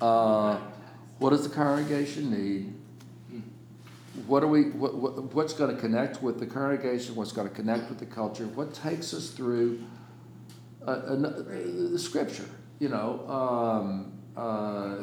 [0.00, 0.58] uh,
[1.18, 2.74] what does the congregation need?
[4.26, 4.70] What are we?
[4.70, 7.14] What, what, what's going to connect with the congregation?
[7.14, 8.46] What's going to connect with the culture?
[8.46, 9.80] What takes us through
[10.80, 12.48] the scripture?
[12.80, 15.02] You know, um, uh,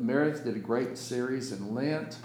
[0.00, 2.18] Meredith did a great series in Lent.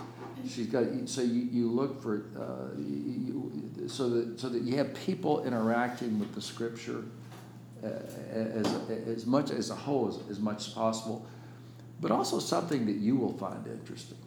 [0.50, 4.94] She's got so you, you look for uh, you, so that so that you have
[4.96, 7.04] people interacting with the scripture
[7.84, 11.24] uh, as as much as a whole as, as much as possible,
[12.02, 14.18] but also something that you will find interesting.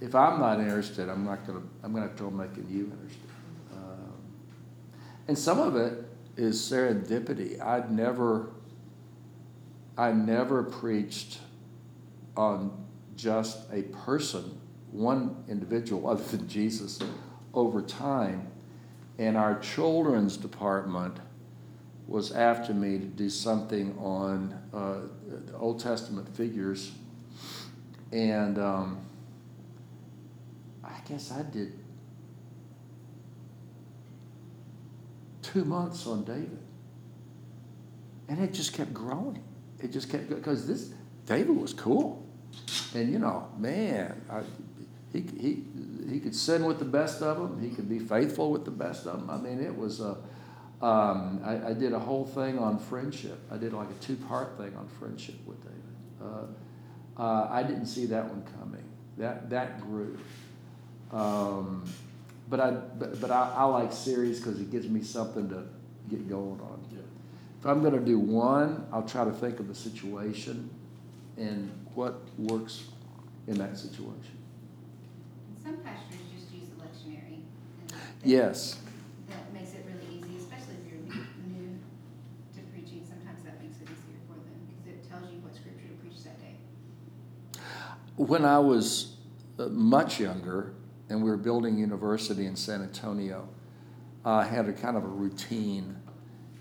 [0.00, 3.30] If I'm not interested, I'm not gonna I'm gonna have trouble making you interested.
[3.74, 4.14] Um,
[5.28, 6.02] and some of it
[6.38, 7.60] is serendipity.
[7.60, 8.48] I'd never
[9.96, 11.38] I never preached
[12.36, 12.84] on
[13.16, 14.58] just a person,
[14.90, 16.98] one individual other than Jesus,
[17.54, 18.48] over time.
[19.18, 21.16] And our children's department
[22.06, 26.92] was after me to do something on uh, Old Testament figures.
[28.12, 29.00] And um,
[30.84, 31.72] I guess I did
[35.40, 36.58] two months on David.
[38.28, 39.42] And it just kept growing
[39.80, 40.92] it just kept going because this
[41.26, 42.24] David was cool,
[42.94, 44.42] and you know, man, I,
[45.12, 45.62] he he
[46.10, 47.60] he could sin with the best of them.
[47.60, 49.30] He could be faithful with the best of them.
[49.30, 50.16] I mean, it was a.
[50.82, 53.38] Um, I, I, did a whole thing on friendship.
[53.50, 55.80] I did like a two-part thing on friendship with David.
[56.22, 58.84] Uh, uh, I didn't see that one coming.
[59.16, 60.18] That that grew.
[61.12, 61.84] Um,
[62.50, 65.64] but I but, but I, I like series because it gives me something to
[66.10, 66.84] get going on.
[67.66, 70.70] If I'm going to do one, I'll try to think of the situation
[71.36, 72.84] and what works
[73.48, 74.38] in that situation.
[75.64, 77.40] Some pastors just use the lectionary.
[78.22, 78.78] Yes.
[79.28, 81.78] That makes it really easy, especially if you're new, new
[82.54, 83.04] to preaching.
[83.04, 86.22] Sometimes that makes it easier for them because it tells you what scripture to preach
[86.22, 86.54] that day.
[88.14, 89.16] When I was
[89.58, 90.72] uh, much younger
[91.08, 93.48] and we were building university in San Antonio,
[94.24, 95.96] I had a kind of a routine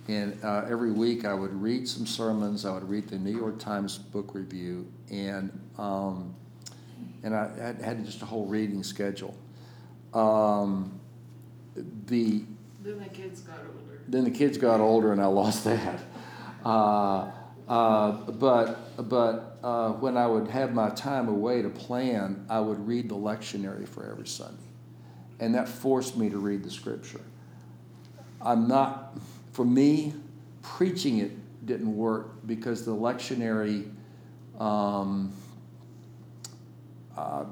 [0.08, 2.66] and uh, every week I would read some sermons.
[2.66, 6.36] I would read the New York Times book review, and um,
[7.24, 9.36] and I had, had, just a whole reading schedule.
[10.14, 11.00] Um,
[12.06, 12.44] the
[12.84, 14.02] then the kids got older.
[14.08, 16.00] Then the kids got older, and I lost that.
[16.64, 17.32] Uh,
[17.68, 22.88] uh, but but uh, when I would have my time away to plan, I would
[22.88, 24.62] read the lectionary for every Sunday,
[25.40, 27.22] and that forced me to read the scripture.
[28.40, 29.18] I'm not
[29.56, 30.14] for me,
[30.62, 31.32] preaching it
[31.66, 33.90] didn't work because the lectionary
[34.60, 35.32] um,
[37.16, 37.46] uh,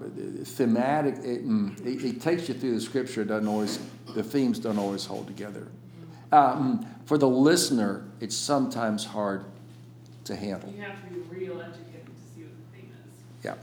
[0.43, 3.79] thematic it, mm, it, it, takes you through the scripture it doesn't always
[4.15, 5.67] the themes don't always hold together.
[6.33, 9.45] Um, for the listener it's sometimes hard
[10.25, 10.69] to handle.
[10.69, 13.45] You have to be real educated to see what the theme is.
[13.45, 13.55] Yeah.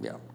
[0.00, 0.33] Yeah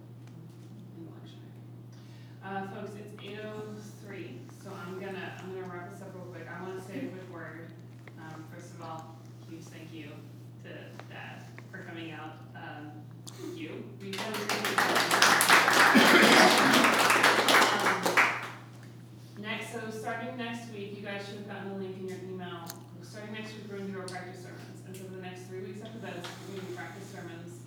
[2.43, 6.47] uh, folks it's 803 so i'm gonna i'm gonna wrap this up real quick.
[6.47, 7.71] I want to say a quick word
[8.19, 9.17] um, first of all
[9.49, 10.09] huge thank you
[10.63, 10.69] to
[11.09, 12.91] dad for coming out um,
[13.27, 13.83] thank you.
[14.01, 14.75] We've done really
[17.67, 18.03] um,
[19.39, 22.67] next so starting next week you guys should have gotten the link in your email.
[23.01, 24.81] Starting next week we're to do our practice sermons.
[24.85, 27.59] And so for the next three weeks after that we're to do practice sermons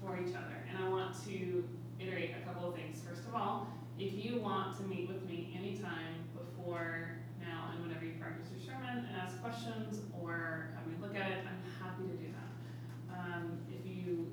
[0.00, 0.56] for each other.
[0.68, 1.64] And i want to
[2.00, 3.00] iterate a couple of things.
[3.08, 3.68] First of all
[3.98, 7.10] if you want to meet with me anytime before
[7.40, 11.30] now and whenever you practice your sermon and ask questions or have me look at
[11.30, 13.16] it, I'm happy to do that.
[13.18, 14.26] Um, if you,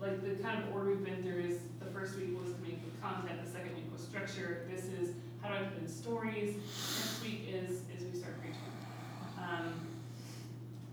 [0.00, 3.44] like the kind of order we've been through is the first week was with content,
[3.44, 7.48] the second week was structure, this is how do I put in stories, next week
[7.48, 8.60] is, is we start preaching.
[9.38, 9.72] Um,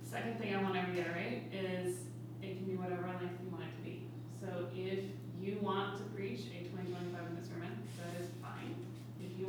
[0.04, 1.98] second thing I want to reiterate is
[2.42, 4.04] it can be whatever length you want it to be.
[4.40, 5.06] So if
[5.42, 6.70] you want to preach a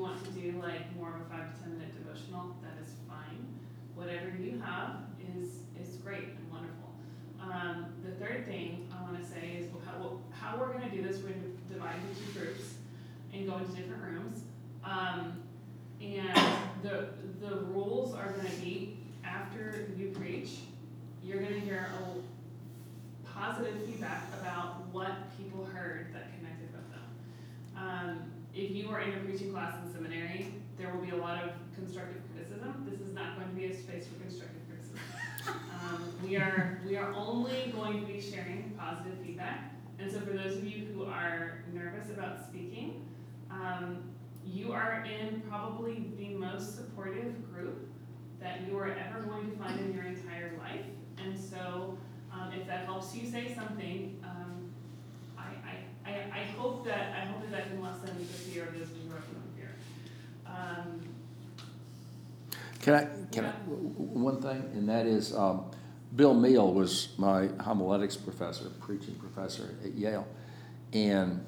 [0.04, 3.40] want to do like more of a five to ten minute devotional, that is fine.
[3.94, 4.96] Whatever you have
[5.34, 6.92] is is great and wonderful.
[7.40, 11.02] Um, the third thing I want to say is how, how we're going to do
[11.02, 11.22] this.
[11.22, 12.74] We're going to divide into groups
[13.32, 14.42] and go into different rooms.
[14.84, 15.40] Um,
[16.02, 16.38] and
[16.82, 17.08] the
[17.40, 20.50] the rules are going to be after you preach,
[21.22, 27.06] you're going to hear a positive feedback about what people heard that connected with them.
[27.74, 31.42] Um, if you are in a preaching class in seminary, there will be a lot
[31.42, 32.86] of constructive criticism.
[32.88, 34.98] This is not going to be a space for constructive criticism.
[35.48, 39.74] Um, we are, we are only going to be sharing positive feedback.
[39.98, 43.04] And so for those of you who are nervous about speaking,
[43.50, 44.02] um,
[44.44, 47.88] you are in probably the most supportive group
[48.40, 50.84] that you are ever going to find in your entire life.
[51.18, 51.96] And so,
[52.32, 54.22] um, if that helps you say something,
[56.06, 59.14] I, I, hope that, I hope that that can lessen the fear of those who
[59.14, 59.74] are feeling fear.
[60.46, 61.00] Um,
[62.80, 65.64] Can I, can I, w- w- one thing, and that is, um,
[66.14, 70.26] Bill Muehl was my homiletics professor, preaching professor at Yale.
[70.92, 71.44] And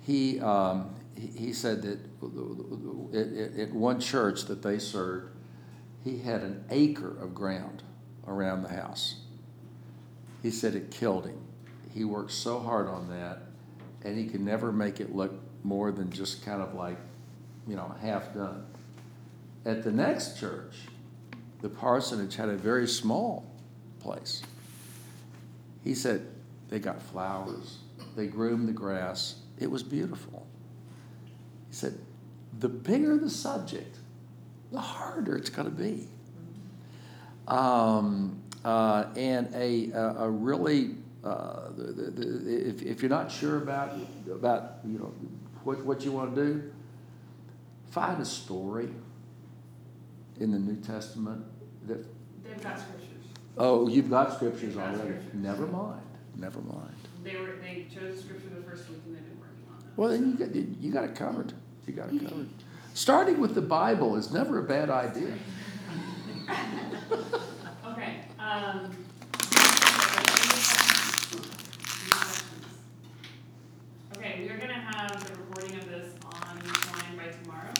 [0.00, 1.98] he, um, he, he said that
[3.14, 5.28] at, at, at one church that they served,
[6.02, 7.82] he had an acre of ground
[8.26, 9.16] around the house.
[10.42, 11.38] He said it killed him.
[11.92, 13.43] He worked so hard on that,
[14.04, 15.32] and he could never make it look
[15.64, 16.98] more than just kind of like,
[17.66, 18.66] you know, half done.
[19.64, 20.76] At the next church,
[21.62, 23.50] the parsonage had a very small
[24.00, 24.42] place.
[25.82, 26.26] He said
[26.68, 27.78] they got flowers,
[28.16, 30.46] they groomed the grass, it was beautiful.
[31.68, 31.98] He said,
[32.58, 33.96] the bigger the subject,
[34.70, 36.08] the harder it's going to be.
[37.48, 43.32] Um, uh, and a, a, a really, uh, the, the, the, if, if you're not
[43.32, 43.92] sure about,
[44.30, 45.12] about you know,
[45.62, 46.72] what, what you want to do,
[47.90, 48.90] find a story
[50.38, 51.42] in the New Testament
[51.86, 52.04] that,
[52.44, 53.24] they've got scriptures.
[53.56, 54.98] oh, you've got scriptures got already.
[54.98, 55.34] scriptures.
[55.34, 56.02] Never mind,
[56.36, 56.94] never mind.
[57.22, 59.82] They were, they chose scripture the first week and they've been working on.
[59.96, 61.54] Well, then you got, you got it covered.
[61.86, 62.48] You got it covered.
[62.92, 65.32] Starting with the Bible is never a bad idea.
[67.86, 68.90] Okay, um.
[74.24, 77.76] Okay, we are gonna have the recording of this online by tomorrow,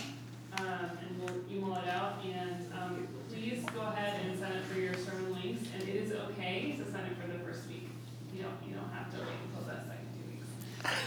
[0.61, 4.79] um, and we'll email it out, and, um, please go ahead and send it for
[4.79, 7.89] your sermon links, and it is okay to send it for the first week.
[8.37, 10.45] You don't, you don't have to wait until that second two weeks.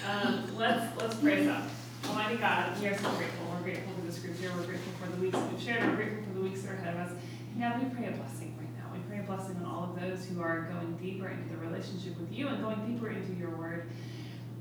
[0.10, 1.70] Um, let's, let's pray out.
[2.10, 5.06] Almighty God, we are so grateful, we're grateful for this group here, we're grateful for
[5.06, 7.14] the weeks that we've shared, we're grateful for the weeks that are ahead of us.
[7.54, 10.02] And God, we pray a blessing right now, we pray a blessing on all of
[10.02, 13.54] those who are going deeper into the relationship with you and going deeper into your
[13.54, 13.86] word.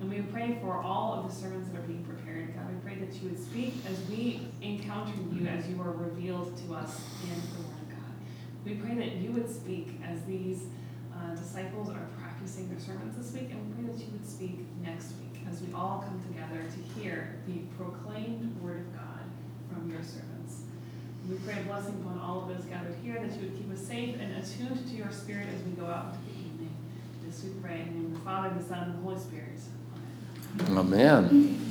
[0.00, 2.54] And we pray for all of the sermons that are being prepared.
[2.54, 6.56] God, we pray that you would speak as we encounter you, as you are revealed
[6.66, 8.14] to us in the Word of God.
[8.64, 10.64] We pray that you would speak as these
[11.14, 14.66] uh, disciples are practicing their sermons this week, and we pray that you would speak
[14.82, 19.24] next week as we all come together to hear the proclaimed Word of God
[19.72, 20.64] from your servants.
[21.28, 23.80] We pray a blessing upon all of those gathered here, that you would keep us
[23.80, 26.76] safe and attuned to your Spirit as we go out into the evening.
[27.24, 29.18] This we pray in the name of the Father, and the Son, and the Holy
[29.18, 29.58] Spirit.
[30.76, 31.65] Amen.